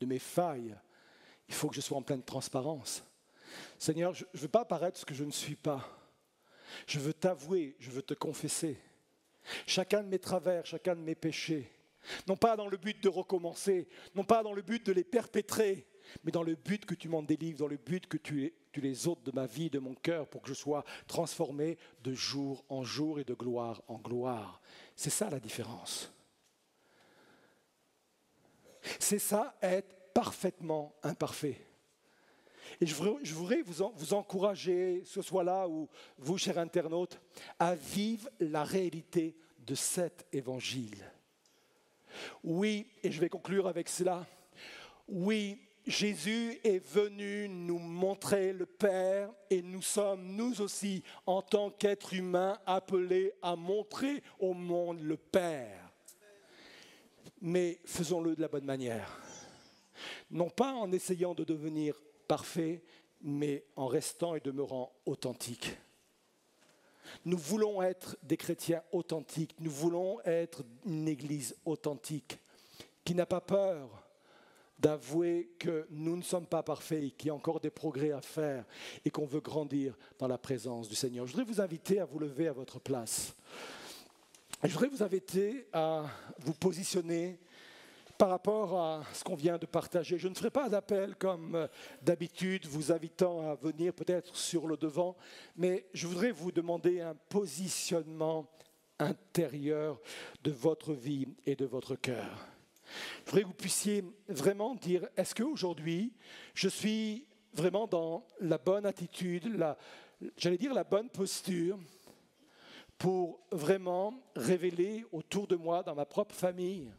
de 0.01 0.07
mes 0.07 0.19
failles, 0.19 0.77
il 1.49 1.55
faut 1.55 1.69
que 1.69 1.75
je 1.75 1.81
sois 1.81 1.99
en 1.99 2.03
pleine 2.03 2.23
transparence. 2.23 3.03
Seigneur, 3.79 4.15
je 4.15 4.25
ne 4.35 4.41
veux 4.41 4.49
pas 4.49 4.65
paraître 4.65 5.01
ce 5.01 5.05
que 5.05 5.15
je 5.15 5.25
ne 5.25 5.31
suis 5.31 5.57
pas. 5.57 5.89
Je 6.87 6.99
veux 6.99 7.15
t'avouer, 7.15 7.77
je 7.81 7.91
veux 7.91 8.03
te 8.03 8.15
confesser. 8.15 8.79
Chacun 9.67 10.03
de 10.03 10.09
mes 10.09 10.19
travers, 10.19 10.67
chacun 10.67 10.95
de 10.95 11.01
mes 11.01 11.15
péchés. 11.15 11.71
Non 12.27 12.37
pas 12.37 12.57
dans 12.57 12.69
le 12.69 12.77
but 12.77 13.03
de 13.03 13.09
recommencer, 13.09 13.89
non 14.15 14.25
pas 14.25 14.43
dans 14.43 14.53
le 14.53 14.63
but 14.63 14.85
de 14.87 14.93
les 14.93 15.05
perpétrer, 15.05 15.87
mais 16.25 16.33
dans 16.33 16.43
le 16.43 16.55
but 16.55 16.85
que 16.85 16.95
tu 16.95 17.09
m'en 17.09 17.23
délivres, 17.23 17.59
dans 17.59 17.67
le 17.67 17.77
but 17.77 18.07
que 18.07 18.17
tu, 18.17 18.53
les 18.81 19.09
ôtes 19.09 19.25
de 19.25 19.33
ma 19.33 19.47
vie, 19.47 19.71
de 19.71 19.79
mon 19.79 19.95
cœur, 19.95 20.29
pour 20.29 20.43
que 20.43 20.49
je 20.49 20.55
sois 20.55 20.85
transformé 21.07 21.79
de 22.03 22.15
jour 22.15 22.65
en 22.69 22.85
jour 22.85 23.21
et 23.21 23.25
de 23.25 23.35
gloire 23.35 23.83
en 23.89 23.99
gloire. 23.99 24.61
C'est 24.95 25.11
ça 25.11 25.29
la 25.31 25.41
différence. 25.41 26.13
C'est 28.99 29.19
ça 29.19 29.57
être 29.61 30.13
parfaitement 30.15 30.95
imparfait. 31.03 31.65
Et 32.81 32.87
je 32.87 32.95
voudrais, 32.95 33.63
vous, 33.63 33.93
vous 33.97 34.15
encourager, 34.15 35.03
ce 35.05 35.23
soit 35.23 35.45
là 35.45 35.69
ou 35.69 35.89
vous, 36.19 36.39
chers 36.39 36.59
internautes, 36.59 37.21
à 37.59 37.75
vivre 37.75 38.29
la 38.41 38.63
réalité 38.63 39.37
de 39.59 39.75
cet 39.75 40.27
évangile. 40.33 41.11
Oui, 42.43 42.87
et 43.03 43.11
je 43.11 43.21
vais 43.21 43.29
conclure 43.29 43.69
avec 43.69 43.89
cela. 43.89 44.27
Oui, 45.09 45.59
Jésus 45.87 46.61
est 46.65 46.85
venu 46.85 47.49
nous 47.49 47.79
montrer 47.79 48.53
le 48.53 48.67
Père 48.67 49.31
et 49.49 49.63
nous 49.63 49.81
sommes, 49.81 50.23
nous 50.37 50.61
aussi, 50.61 51.03
en 51.25 51.41
tant 51.41 51.71
qu'êtres 51.71 52.13
humains, 52.13 52.59
appelés 52.67 53.33
à 53.41 53.57
montrer 53.57 54.23
au 54.39 54.53
monde 54.53 55.01
le 55.01 55.17
Père. 55.17 55.91
Mais 57.41 57.79
faisons-le 57.87 58.37
de 58.37 58.43
la 58.43 58.49
bonne 58.49 58.67
manière. 58.67 59.19
Non 60.31 60.51
pas 60.51 60.75
en 60.75 60.93
essayant 60.93 61.35
de 61.35 61.45
devenir 61.45 61.95
parfait, 62.27 62.83
mais 63.23 63.65
en 63.77 63.87
restant 63.87 64.35
et 64.35 64.41
demeurant 64.41 64.93
authentique. 65.07 65.77
Nous 67.25 67.39
voulons 67.39 67.83
être 67.83 68.17
des 68.23 68.37
chrétiens 68.37 68.83
authentiques, 68.93 69.55
nous 69.61 69.71
voulons 69.71 70.21
être 70.25 70.65
une 70.87 71.09
Église 71.09 71.57
authentique, 71.65 72.39
qui 73.05 73.15
n'a 73.15 73.27
pas 73.27 73.41
peur 73.41 74.05
d'avouer 74.79 75.51
que 75.59 75.87
nous 75.91 76.17
ne 76.17 76.23
sommes 76.23 76.47
pas 76.47 76.63
parfaits, 76.63 77.17
qu'il 77.17 77.29
y 77.29 77.31
a 77.31 77.35
encore 77.35 77.61
des 77.61 77.71
progrès 77.71 78.13
à 78.13 78.21
faire 78.21 78.65
et 79.05 79.11
qu'on 79.11 79.27
veut 79.27 79.41
grandir 79.41 79.97
dans 80.19 80.29
la 80.29 80.39
présence 80.39 80.89
du 80.89 80.95
Seigneur. 80.95 81.27
Je 81.27 81.33
voudrais 81.33 81.53
vous 81.53 81.61
inviter 81.61 81.99
à 81.99 82.05
vous 82.05 82.19
lever 82.19 82.47
à 82.47 82.53
votre 82.53 82.79
place. 82.79 83.35
Je 84.63 84.69
voudrais 84.69 84.89
vous 84.89 85.03
inviter 85.03 85.67
à 85.73 86.05
vous 86.39 86.55
positionner 86.55 87.39
par 88.19 88.31
rapport 88.31 88.77
à 88.77 89.03
ce 89.15 89.23
qu'on 89.23 89.37
vient 89.37 89.59
de 89.59 89.67
partager. 89.67 90.19
Je 90.19 90.27
ne 90.27 90.35
ferai 90.35 90.51
pas 90.51 90.69
d'appel 90.69 91.15
comme 91.15 91.55
euh, 91.55 91.69
d'habitude, 92.03 92.67
vous 92.67 92.91
invitant 92.91 93.49
à 93.49 93.55
venir 93.55 93.95
peut-être 93.95 94.35
sur 94.35 94.67
le 94.67 94.77
devant, 94.77 95.17
mais 95.57 95.87
je 95.95 96.09
voudrais 96.09 96.33
vous 96.33 96.51
demander 96.51 97.01
un 97.01 97.15
positionnement 97.15 98.51
intérieur 98.99 100.01
de 100.43 100.51
votre 100.51 100.93
vie 100.93 101.29
et 101.47 101.55
de 101.55 101.65
votre 101.65 101.95
cœur. 101.95 102.49
Je 103.25 103.31
voudrais 103.31 103.43
que 103.43 103.47
vous 103.47 103.55
puissiez 103.55 104.05
vraiment 104.27 104.75
dire, 104.75 105.07
est-ce 105.17 105.35
qu'aujourd'hui, 105.35 106.13
je 106.55 106.69
suis 106.69 107.25
vraiment 107.53 107.87
dans 107.87 108.27
la 108.41 108.59
bonne 108.59 108.85
attitude, 108.85 109.65
j'allais 110.37 110.59
dire 110.59 110.75
la 110.75 110.85
bonne 110.85 111.09
posture, 111.09 111.79
pour 112.97 113.39
vraiment 113.53 114.21
révéler 114.35 115.05
autour 115.13 115.47
de 115.47 115.55
moi, 115.55 115.85
dans 115.85 115.95
ma 115.95 116.05
propre 116.05 116.35
famille, 116.35 116.93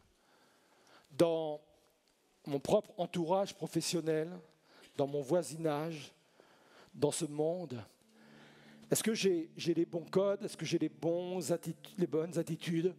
dans 1.11 1.61
mon 2.45 2.59
propre 2.59 2.91
entourage 2.97 3.53
professionnel, 3.53 4.29
dans 4.97 5.07
mon 5.07 5.21
voisinage, 5.21 6.13
dans 6.93 7.11
ce 7.11 7.25
monde. 7.25 7.81
Est-ce 8.91 9.03
que 9.03 9.13
j'ai 9.13 9.49
les 9.57 9.85
bons 9.85 10.05
codes? 10.09 10.43
Est-ce 10.43 10.57
que 10.57 10.65
j'ai 10.65 10.79
les, 10.79 10.89
bonnes 10.89 12.37
attitudes 12.37 12.93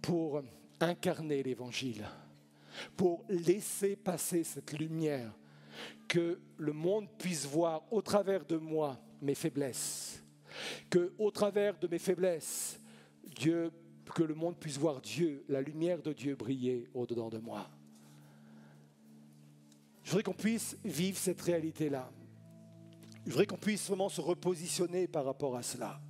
pour 0.00 0.42
incarner 0.80 1.42
l'Évangile, 1.42 2.04
pour 2.96 3.24
laisser 3.28 3.96
passer 3.96 4.44
cette 4.44 4.72
lumière, 4.72 5.30
que 6.08 6.40
le 6.56 6.72
monde 6.72 7.08
puisse 7.18 7.46
voir 7.46 7.82
au 7.90 8.00
travers 8.00 8.44
de 8.44 8.56
moi 8.56 8.98
mes 9.20 9.34
faiblesses, 9.34 10.22
que 10.88 11.12
au 11.18 11.30
travers 11.30 11.78
de 11.78 11.86
mes 11.86 11.98
faiblesses, 11.98 12.80
Dieu 13.24 13.70
que 14.12 14.22
le 14.22 14.34
monde 14.34 14.56
puisse 14.56 14.78
voir 14.78 15.00
Dieu, 15.00 15.44
la 15.48 15.60
lumière 15.60 16.02
de 16.02 16.12
Dieu 16.12 16.34
briller 16.34 16.88
au-dedans 16.94 17.30
de 17.30 17.38
moi. 17.38 17.68
Je 20.02 20.10
voudrais 20.10 20.22
qu'on 20.22 20.34
puisse 20.34 20.76
vivre 20.84 21.16
cette 21.16 21.40
réalité-là. 21.40 22.10
Je 23.24 23.30
voudrais 23.30 23.46
qu'on 23.46 23.56
puisse 23.56 23.88
vraiment 23.88 24.10
se 24.10 24.20
repositionner 24.20 25.06
par 25.06 25.24
rapport 25.24 25.56
à 25.56 25.62
cela. 25.62 26.00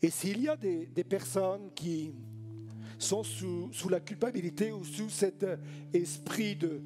Et 0.00 0.10
s'il 0.10 0.40
y 0.40 0.48
a 0.48 0.56
des, 0.56 0.86
personnes 1.04 1.70
qui 1.74 2.14
sont 2.98 3.24
sous, 3.24 3.70
la 3.90 4.00
culpabilité 4.00 4.70
ou 4.70 4.84
sous 4.84 5.10
cet 5.10 5.44
esprit 5.92 6.54
de, 6.54 6.80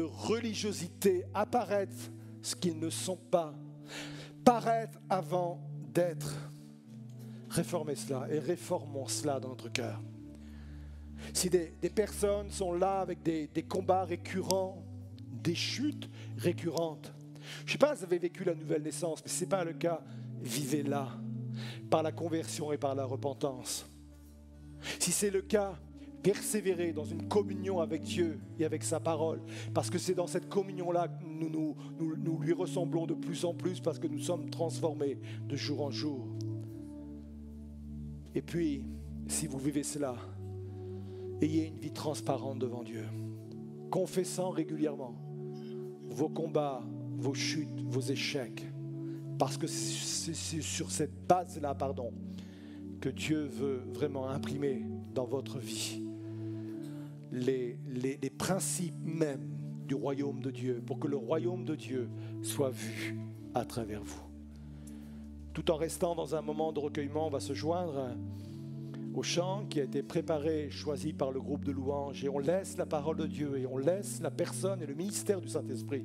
religiosité, 0.00 1.24
apparaître 1.34 1.94
ce 2.42 2.56
qu'ils 2.56 2.78
ne 2.78 2.90
sont 2.90 3.16
pas, 3.16 3.54
paraître 4.44 4.98
avant 5.08 5.60
d'être, 5.92 6.34
réformez 7.54 7.94
cela 7.94 8.26
et 8.30 8.38
réformons 8.38 9.06
cela 9.06 9.40
dans 9.40 9.50
notre 9.50 9.68
cœur. 9.68 10.00
Si 11.32 11.48
des, 11.48 11.72
personnes 11.94 12.50
sont 12.50 12.72
là 12.72 13.00
avec 13.00 13.22
des, 13.22 13.48
combats 13.68 14.04
récurrents, 14.04 14.84
des 15.42 15.54
chutes 15.54 16.10
récurrentes, 16.36 17.12
je 17.60 17.70
ne 17.70 17.72
sais 17.72 17.78
pas 17.78 17.94
si 17.94 18.00
vous 18.00 18.06
avez 18.06 18.18
vécu 18.18 18.44
la 18.44 18.54
nouvelle 18.54 18.82
naissance, 18.82 19.22
mais 19.24 19.30
ce 19.30 19.40
n'est 19.40 19.48
pas 19.48 19.64
le 19.64 19.74
cas, 19.74 20.02
vivez-la 20.42 21.08
par 21.88 22.02
la 22.02 22.12
conversion 22.12 22.72
et 22.72 22.78
par 22.78 22.94
la 22.94 23.04
repentance. 23.04 23.86
Si 24.98 25.12
c'est 25.12 25.30
le 25.30 25.42
cas, 25.42 25.78
persévérez 26.22 26.92
dans 26.92 27.04
une 27.04 27.28
communion 27.28 27.80
avec 27.80 28.02
Dieu 28.02 28.40
et 28.58 28.64
avec 28.64 28.82
sa 28.82 28.98
parole, 28.98 29.40
parce 29.72 29.90
que 29.90 29.98
c'est 29.98 30.14
dans 30.14 30.26
cette 30.26 30.48
communion-là 30.48 31.08
que 31.08 31.24
nous, 31.24 31.50
nous, 31.50 32.16
nous, 32.16 32.38
lui 32.40 32.52
ressemblons 32.52 33.06
de 33.06 33.14
plus 33.14 33.44
en 33.44 33.54
plus, 33.54 33.80
parce 33.80 33.98
que 33.98 34.06
nous 34.06 34.18
sommes 34.18 34.50
transformés 34.50 35.18
de 35.46 35.56
jour 35.56 35.82
en 35.82 35.90
jour. 35.90 36.26
Et 38.34 38.42
puis, 38.42 38.84
si 39.28 39.46
vous 39.46 39.58
vivez 39.58 39.82
cela, 39.82 40.16
ayez 41.40 41.66
une 41.68 41.78
vie 41.78 41.92
transparente 41.92 42.58
devant 42.58 42.82
Dieu, 42.82 43.04
confessant 43.90 44.50
régulièrement 44.50 45.14
vos 46.08 46.28
combats, 46.28 46.82
vos 47.16 47.34
chutes, 47.34 47.80
vos 47.86 48.00
échecs, 48.00 48.66
parce 49.38 49.56
que 49.56 49.66
c'est 49.66 50.60
sur 50.60 50.90
cette 50.90 51.26
base-là, 51.26 51.74
pardon, 51.74 52.12
que 53.00 53.08
Dieu 53.08 53.44
veut 53.44 53.82
vraiment 53.92 54.28
imprimer 54.28 54.84
dans 55.14 55.26
votre 55.26 55.58
vie 55.58 56.02
les, 57.32 57.78
les, 57.86 58.30
principes 58.30 58.94
même 59.02 59.50
du 59.86 59.94
royaume 59.94 60.40
de 60.40 60.50
Dieu, 60.50 60.82
pour 60.86 60.98
que 60.98 61.08
le 61.08 61.16
royaume 61.16 61.64
de 61.64 61.74
Dieu 61.74 62.08
soit 62.42 62.70
vu 62.70 63.16
à 63.54 63.64
travers 63.64 64.02
vous 64.02 64.33
tout 65.54 65.70
en 65.70 65.76
restant 65.76 66.16
dans 66.16 66.34
un 66.34 66.42
moment 66.42 66.72
de 66.72 66.80
recueillement, 66.80 67.28
on 67.28 67.30
va 67.30 67.40
se 67.40 67.54
joindre 67.54 68.16
au 69.14 69.22
chant 69.22 69.64
qui 69.70 69.80
a 69.80 69.84
été 69.84 70.02
préparé, 70.02 70.68
choisi 70.70 71.12
par 71.12 71.30
le 71.30 71.40
groupe 71.40 71.64
de 71.64 71.70
louanges, 71.70 72.24
et 72.24 72.28
on 72.28 72.40
laisse 72.40 72.76
la 72.76 72.86
parole 72.86 73.16
de 73.16 73.26
Dieu 73.26 73.56
et 73.56 73.64
on 73.64 73.78
laisse 73.78 74.20
la 74.20 74.32
personne 74.32 74.82
et 74.82 74.86
le 74.86 74.94
ministère 74.94 75.40
du 75.40 75.48
Saint-Esprit 75.48 76.04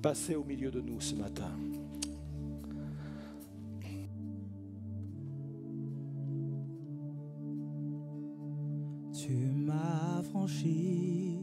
passer 0.00 0.36
au 0.36 0.44
milieu 0.44 0.70
de 0.70 0.80
nous 0.80 1.00
ce 1.00 1.16
matin. 1.16 1.50
Tu 9.12 9.32
m'as 9.32 10.22
franchi 10.22 11.38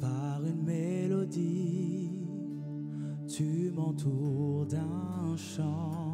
par 0.00 0.42
une 0.46 0.62
mélodie, 0.62 2.10
tu 3.28 3.70
m'entoures 3.72 4.64
d'un 4.66 5.36
chant 5.36 6.09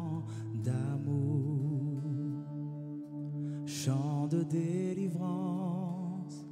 chant 3.87 4.27
de 4.27 4.43
délivrance 4.43 6.45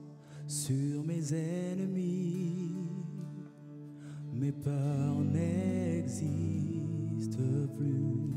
sur 0.48 1.04
mes 1.04 1.34
ennemis. 1.34 2.74
Mes 4.34 4.52
peurs 4.52 5.20
n'existent 5.34 6.28
plus. 7.78 8.34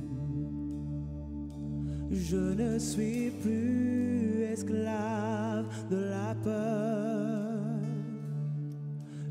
Je 2.11 2.37
ne 2.37 2.79
suis 2.79 3.31
plus 3.43 4.43
esclave 4.43 5.67
de 5.91 5.97
la 5.97 6.35
peur. 6.43 7.81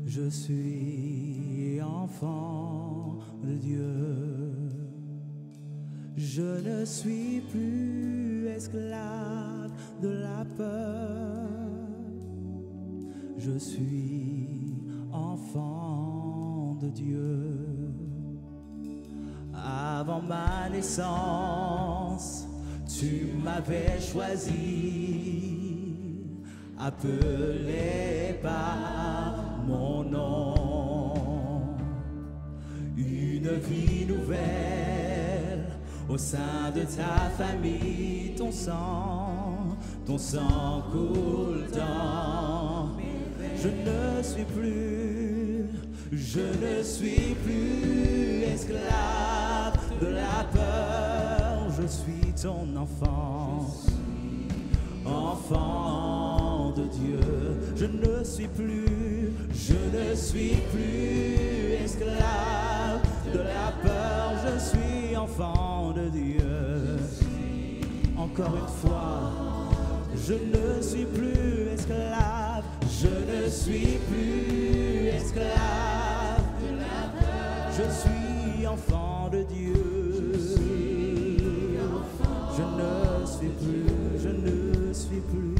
Je 0.06 0.28
suis 0.28 1.80
enfant 1.82 3.18
de 3.42 3.54
Dieu. 3.54 4.27
Je 6.18 6.42
ne 6.42 6.84
suis 6.84 7.40
plus 7.48 8.48
esclave 8.48 9.70
de 10.02 10.08
la 10.08 10.44
peur. 10.56 11.46
Je 13.36 13.56
suis 13.56 14.82
enfant 15.12 16.76
de 16.82 16.88
Dieu. 16.88 17.94
Avant 19.54 20.20
ma 20.20 20.68
naissance, 20.68 22.48
tu 22.98 23.28
m'avais 23.40 24.00
choisi, 24.00 25.76
appelé 26.80 28.40
par 28.42 29.62
mon 29.68 30.02
nom. 30.02 30.54
Une 32.96 33.50
vie 33.52 34.04
nouvelle 34.04 35.07
au 36.08 36.16
sein 36.16 36.70
de 36.74 36.80
ta 36.80 37.30
famille, 37.36 38.34
ton 38.36 38.50
sang, 38.50 39.76
ton 40.06 40.18
sang 40.18 40.84
coule 40.90 41.66
dans. 41.72 42.96
Je 43.56 43.68
ne 43.68 44.22
suis 44.22 44.44
plus, 44.44 45.66
je 46.12 46.40
ne 46.40 46.82
suis 46.82 47.34
plus 47.44 48.42
esclave 48.44 49.74
de 50.00 50.06
la 50.06 50.44
peur, 50.52 51.68
je 51.80 51.86
suis 51.86 52.32
ton 52.40 52.76
enfant, 52.76 53.66
enfant 55.04 56.72
de 56.76 56.84
Dieu. 56.84 57.20
Je 57.76 57.84
ne 57.86 58.24
suis 58.24 58.48
plus, 58.48 59.32
je 59.52 59.74
ne 59.74 60.14
suis 60.14 60.56
plus 60.72 61.84
esclave 61.84 63.02
de 63.32 63.38
la 63.38 63.72
peur, 63.82 63.97
je 64.58 64.64
suis 64.64 65.16
enfant 65.16 65.92
de 65.92 66.08
Dieu. 66.08 66.98
Encore 68.16 68.56
une 68.56 68.66
fois, 68.82 69.32
je 70.16 70.34
ne 70.34 70.82
suis 70.82 71.04
plus 71.04 71.68
esclave, 71.74 72.64
je 73.00 73.08
ne 73.08 73.48
suis 73.48 73.98
plus 74.10 75.06
esclave. 75.06 76.42
Je 77.70 77.84
suis 77.92 78.66
enfant 78.66 79.28
de 79.30 79.42
Dieu. 79.44 79.74
Je 82.56 82.62
ne 82.64 83.26
suis 83.26 83.48
plus, 83.60 83.86
je 84.20 84.28
ne 84.28 84.92
suis 84.92 85.20
plus, 85.20 85.54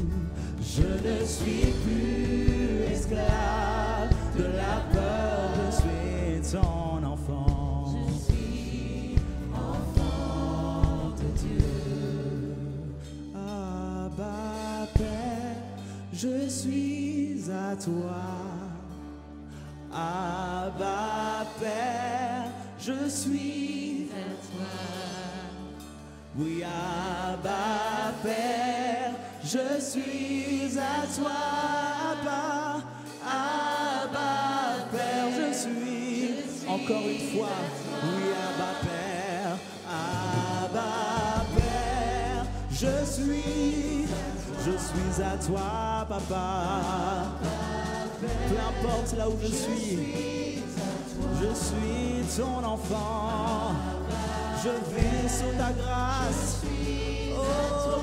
je 0.61 0.81
ne 1.07 1.25
suis 1.25 1.71
plus 1.83 2.91
esclave 2.91 4.09
de 4.37 4.43
la 4.43 4.83
peur. 4.91 5.49
Je 5.65 5.75
suis 5.75 6.35
je 16.21 16.49
suis 16.49 17.41
à 17.49 17.75
toi. 17.75 18.19
Abba 19.91 21.45
Père, 21.59 22.51
je 22.77 23.09
suis 23.09 24.09
à 24.11 24.27
toi. 24.45 24.67
Oui, 26.37 26.63
Abba 26.63 28.13
Père, 28.21 29.13
je 29.43 29.81
suis 29.81 30.77
à 30.77 31.07
toi. 31.15 31.31
Abba, 32.11 32.83
Abba 33.25 34.85
Père, 34.91 35.29
je 35.39 35.57
suis 35.57 36.67
encore 36.67 37.07
une 37.07 37.37
fois. 37.37 37.78
Je 44.71 44.77
suis 44.77 45.23
à 45.23 45.37
toi, 45.37 46.05
Papa. 46.07 47.25
Peu 48.21 48.55
importe 48.55 49.17
là 49.17 49.29
où 49.29 49.37
je 49.41 49.47
suis, 49.47 50.63
je 51.41 51.53
suis 51.53 52.41
ton 52.41 52.63
enfant. 52.63 53.73
Je 54.63 54.69
vais 54.93 55.27
sous 55.29 55.57
ta 55.57 55.71
grâce. 55.71 56.61
Oh, 57.35 57.99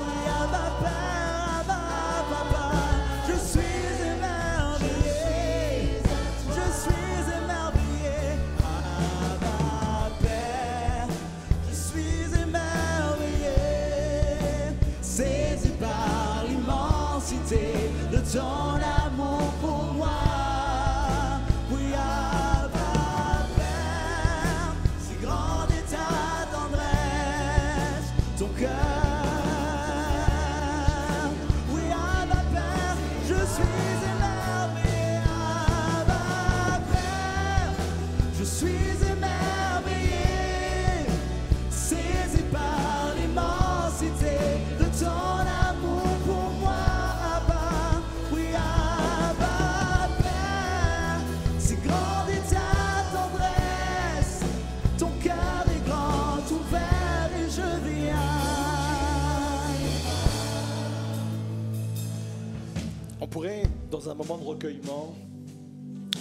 pourrait, 63.37 63.67
dans 63.91 64.09
un 64.09 64.15
moment 64.15 64.39
de 64.39 64.45
recueillement, 64.45 65.15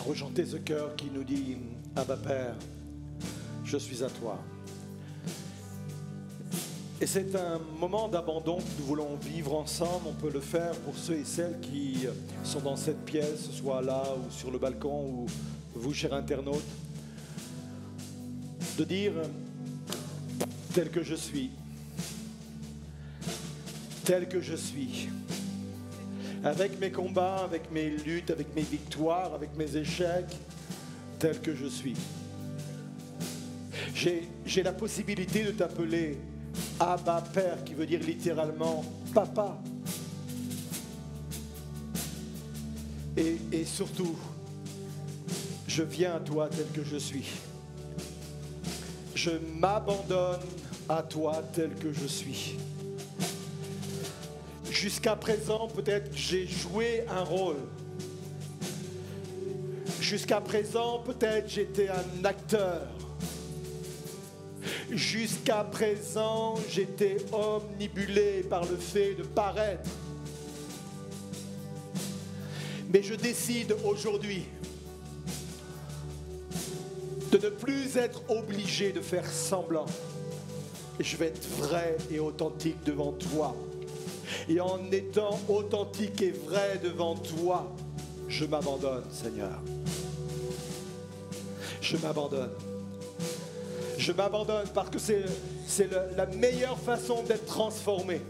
rechanter 0.07 0.45
ce 0.45 0.59
cœur 0.59 0.95
qui 0.97 1.07
nous 1.11 1.25
dit 1.25 1.57
Abba 1.97 2.19
Père, 2.19 2.55
je 3.65 3.79
suis 3.79 4.05
à 4.05 4.11
toi. 4.11 4.39
Et 7.01 7.07
c'est 7.07 7.35
un 7.35 7.59
moment 7.81 8.09
d'abandon 8.09 8.59
que 8.59 8.81
nous 8.81 8.85
voulons 8.85 9.17
vivre 9.17 9.55
ensemble. 9.55 10.09
On 10.09 10.13
peut 10.13 10.31
le 10.31 10.41
faire 10.41 10.73
pour 10.81 10.95
ceux 10.95 11.15
et 11.15 11.25
celles 11.25 11.59
qui 11.61 12.07
sont 12.45 12.61
dans 12.61 12.77
cette 12.77 13.03
pièce, 13.07 13.51
soit 13.51 13.81
là 13.81 14.03
ou 14.15 14.31
sur 14.31 14.51
le 14.51 14.59
balcon, 14.59 15.07
ou 15.07 15.27
vous, 15.75 15.95
chers 15.95 16.13
internautes. 16.13 16.69
De 18.77 18.85
dire, 18.85 19.15
tel 20.75 20.91
que 20.91 21.03
je 21.03 21.15
suis, 21.15 21.51
tel 24.05 24.29
que 24.29 24.43
je 24.43 24.55
suis, 24.55 25.09
avec 26.45 26.79
mes 26.81 26.91
combats, 26.91 27.45
avec 27.45 27.71
mes 27.71 27.91
luttes, 27.91 28.31
avec 28.31 28.55
mes 28.55 28.63
victoires, 28.63 29.35
avec 29.35 29.57
mes 29.57 29.77
échecs, 29.77 30.37
tel 31.19 31.41
que 31.41 31.55
je 31.55 31.67
suis. 31.67 31.97
J'ai 33.95 34.63
la 34.63 34.73
possibilité 34.73 35.43
de 35.43 35.51
t'appeler 35.51 36.19
Abba 36.79 37.23
Père, 37.33 37.65
qui 37.65 37.75
veut 37.75 37.87
dire 37.87 38.01
littéralement 38.01 38.85
papa. 39.15 39.59
Et, 43.17 43.39
et 43.51 43.65
surtout, 43.65 44.15
je 45.67 45.83
viens 45.83 46.17
à 46.17 46.21
toi 46.21 46.49
tel 46.49 46.67
que 46.73 46.89
je 46.89 46.97
suis. 46.97 47.27
Je 49.15 49.31
m'abandonne 49.59 50.41
à 50.89 51.03
toi 51.03 51.43
tel 51.53 51.71
que 51.75 51.93
je 51.93 52.07
suis. 52.07 52.57
Jusqu'à 54.81 55.17
présent, 55.17 55.69
peut-être 55.69 56.11
j'ai 56.15 56.47
joué 56.47 57.05
un 57.09 57.25
rôle. 57.25 57.57
Jusqu'à 60.03 60.39
présent, 60.43 60.99
peut-être 60.99 61.49
j'étais 61.49 61.89
un 61.89 62.25
acteur. 62.25 62.83
Jusqu'à 64.91 65.65
présent, 65.65 66.57
j'étais 66.69 67.17
omnibulé 67.33 68.43
par 68.51 68.67
le 68.67 68.77
fait 68.77 69.15
de 69.15 69.23
paraître. 69.23 69.89
Mais 72.93 73.03
je 73.03 73.15
décide 73.15 73.75
aujourd'hui 73.83 74.45
de 77.33 77.39
ne 77.39 77.49
plus 77.49 77.97
être 77.97 78.23
obligé 78.29 78.93
de 78.93 79.01
faire 79.01 79.27
semblant. 79.27 79.87
Je 81.01 81.17
vais 81.17 81.29
être 81.29 81.49
vrai 81.57 81.97
et 82.11 82.21
authentique 82.21 82.85
devant 82.85 83.13
toi. 83.13 83.57
Et 84.49 84.61
en 84.61 84.79
étant 84.93 85.41
authentique 85.49 86.23
et 86.23 86.31
vrai 86.31 86.81
devant 86.83 87.17
toi, 87.17 87.73
je 88.29 88.45
m'abandonne, 88.45 89.05
Seigneur. 89.11 89.61
Je 91.81 91.97
m'abandonne. 91.97 92.51
Je 93.99 94.13
m'abandonne 94.13 94.67
parce 94.75 94.91
que 94.91 94.99
c'est 94.99 95.89
la 96.17 96.27
meilleure 96.27 96.79
façon 96.79 97.23
d'être 97.23 97.47
transformé. 97.47 98.21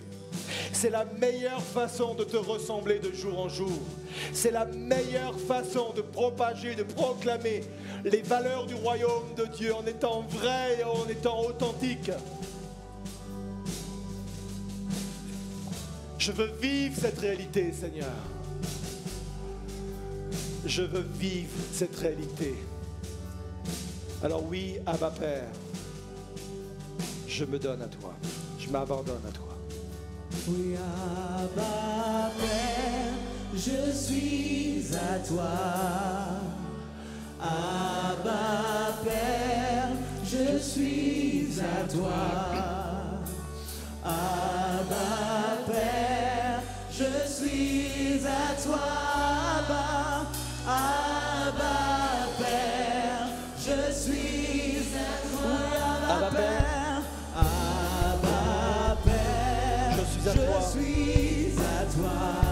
C'est 0.72 0.90
la 0.90 1.04
meilleure 1.04 1.62
façon 1.62 2.14
de 2.14 2.24
te 2.24 2.36
ressembler 2.36 2.98
de 2.98 3.12
jour 3.12 3.38
en 3.40 3.48
jour. 3.48 3.78
C'est 4.32 4.50
la 4.50 4.66
meilleure 4.66 5.38
façon 5.38 5.92
de 5.94 6.02
propager, 6.02 6.74
de 6.74 6.82
proclamer 6.82 7.62
les 8.04 8.22
valeurs 8.22 8.66
du 8.66 8.74
royaume 8.74 9.34
de 9.36 9.46
Dieu 9.46 9.74
en 9.74 9.86
étant 9.86 10.22
vrai 10.28 10.78
et 10.80 10.84
en 10.84 11.08
étant 11.08 11.40
authentique. 11.46 12.10
Je 16.26 16.32
veux 16.32 16.50
vivre 16.60 16.96
cette 17.00 17.20
réalité, 17.20 17.72
Seigneur. 17.72 18.10
Je 20.64 20.82
veux 20.82 21.06
vivre 21.20 21.52
cette 21.72 21.94
réalité. 21.94 22.56
Alors 24.24 24.42
oui, 24.44 24.74
Abba 24.86 25.12
Père, 25.12 25.46
je 27.28 27.44
me 27.44 27.60
donne 27.60 27.80
à 27.80 27.86
toi. 27.86 28.12
Je 28.58 28.68
m'abandonne 28.70 29.22
à 29.28 29.30
toi. 29.30 29.56
Oui, 30.48 30.74
Abba 30.74 32.32
Père, 32.40 33.14
je 33.54 33.92
suis 33.96 34.82
à 34.96 35.20
toi. 35.20 35.52
Abba 37.40 38.98
Père, 39.04 39.90
je 40.24 40.58
suis 40.58 41.50
à 41.60 41.88
toi. 41.88 42.75
Abba 44.06 45.66
Père, 45.66 46.60
je 46.90 47.28
suis 47.28 48.20
à 48.24 48.62
toi. 48.62 48.78
Abba, 49.58 50.26
Abba 50.68 51.76
Père, 52.38 53.28
je 53.58 53.92
suis 53.92 54.86
à 54.94 55.28
toi. 55.28 55.50
Abba 56.08 56.26
Abba 56.26 56.30
Père. 56.30 56.40
Père, 56.40 57.02
Abba 57.36 58.96
Père, 59.04 59.96
Je 59.98 60.04
suis 60.20 60.28
à 60.28 60.32
toi. 60.32 60.60
je 60.60 60.78
suis 60.78 61.54
à 61.58 61.84
toi. 61.92 62.45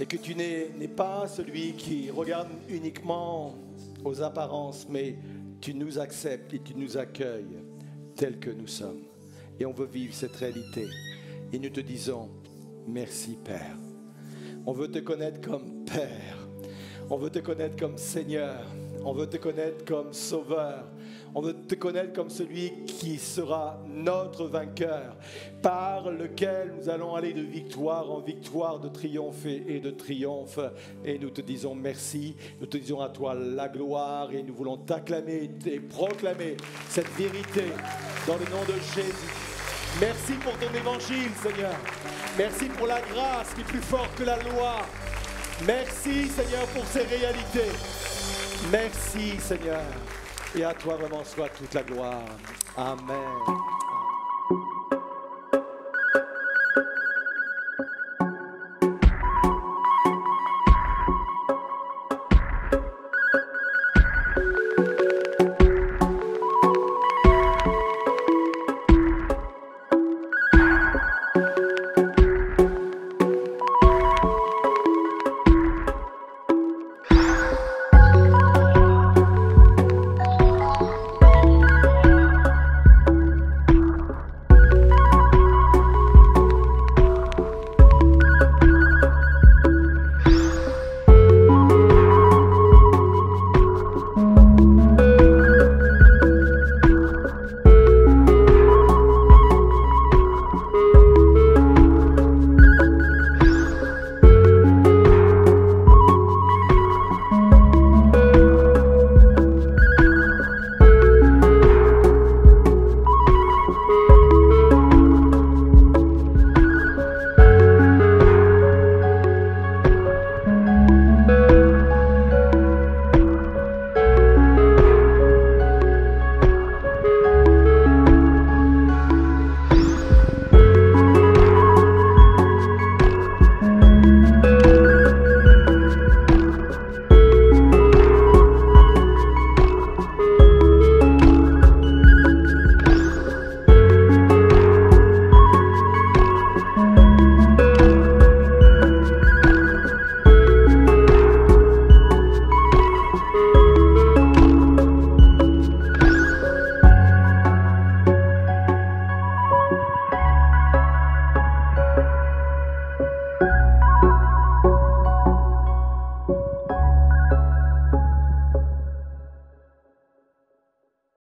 Et 0.00 0.06
que 0.06 0.16
tu 0.16 0.34
n'es 0.34 0.88
pas 0.88 1.28
celui 1.28 1.74
qui 1.74 2.10
regarde 2.10 2.48
uniquement 2.70 3.54
aux 4.02 4.22
apparences, 4.22 4.86
mais 4.88 5.16
tu 5.60 5.74
nous 5.74 5.98
acceptes 5.98 6.54
et 6.54 6.60
tu 6.60 6.74
nous 6.74 6.96
accueilles 6.96 7.58
tels 8.16 8.38
que 8.38 8.50
nous 8.50 8.66
sommes. 8.66 9.02
Et 9.58 9.66
on 9.66 9.72
veut 9.72 9.86
vivre 9.86 10.14
cette 10.14 10.34
réalité. 10.36 10.86
Et 11.52 11.58
nous 11.58 11.68
te 11.68 11.80
disons, 11.80 12.30
merci 12.88 13.36
Père. 13.44 13.76
On 14.64 14.72
veut 14.72 14.88
te 14.88 15.00
connaître 15.00 15.40
comme 15.42 15.84
Père. 15.84 16.48
On 17.10 17.18
veut 17.18 17.30
te 17.30 17.40
connaître 17.40 17.76
comme 17.76 17.98
Seigneur. 17.98 18.64
On 19.04 19.12
veut 19.12 19.28
te 19.28 19.36
connaître 19.36 19.84
comme 19.84 20.14
Sauveur. 20.14 20.86
On 21.34 21.40
veut 21.40 21.54
te 21.54 21.74
connaître 21.74 22.12
comme 22.12 22.30
celui 22.30 22.84
qui 22.86 23.18
sera 23.18 23.78
notre 23.88 24.46
vainqueur, 24.46 25.16
par 25.62 26.10
lequel 26.10 26.74
nous 26.78 26.88
allons 26.88 27.14
aller 27.14 27.32
de 27.32 27.42
victoire 27.42 28.10
en 28.10 28.20
victoire, 28.20 28.80
de 28.80 28.88
triomphe 28.88 29.46
et 29.46 29.80
de 29.80 29.90
triomphe. 29.90 30.58
Et 31.04 31.18
nous 31.18 31.30
te 31.30 31.40
disons 31.40 31.74
merci, 31.74 32.36
nous 32.60 32.66
te 32.66 32.76
disons 32.76 33.00
à 33.00 33.08
toi 33.08 33.34
la 33.34 33.68
gloire 33.68 34.32
et 34.32 34.42
nous 34.42 34.54
voulons 34.54 34.76
t'acclamer 34.76 35.50
et 35.66 35.80
proclamer 35.80 36.56
cette 36.88 37.10
vérité 37.16 37.64
dans 38.26 38.36
le 38.36 38.44
nom 38.44 38.62
de 38.66 38.74
Jésus. 38.94 39.50
Merci 40.00 40.32
pour 40.34 40.52
ton 40.58 40.72
évangile, 40.74 41.30
Seigneur. 41.42 41.74
Merci 42.38 42.66
pour 42.66 42.86
la 42.86 43.00
grâce 43.00 43.52
qui 43.54 43.60
est 43.60 43.64
plus 43.64 43.82
forte 43.82 44.14
que 44.16 44.24
la 44.24 44.38
loi. 44.38 44.76
Merci, 45.66 46.26
Seigneur, 46.28 46.66
pour 46.74 46.84
ces 46.86 47.02
réalités. 47.02 47.70
Merci, 48.70 49.38
Seigneur. 49.40 49.82
Et 50.56 50.64
à 50.64 50.74
toi 50.74 50.96
vraiment 50.96 51.24
soit 51.24 51.48
toute 51.50 51.72
la 51.74 51.82
gloire. 51.82 52.24
Amen. 52.76 53.56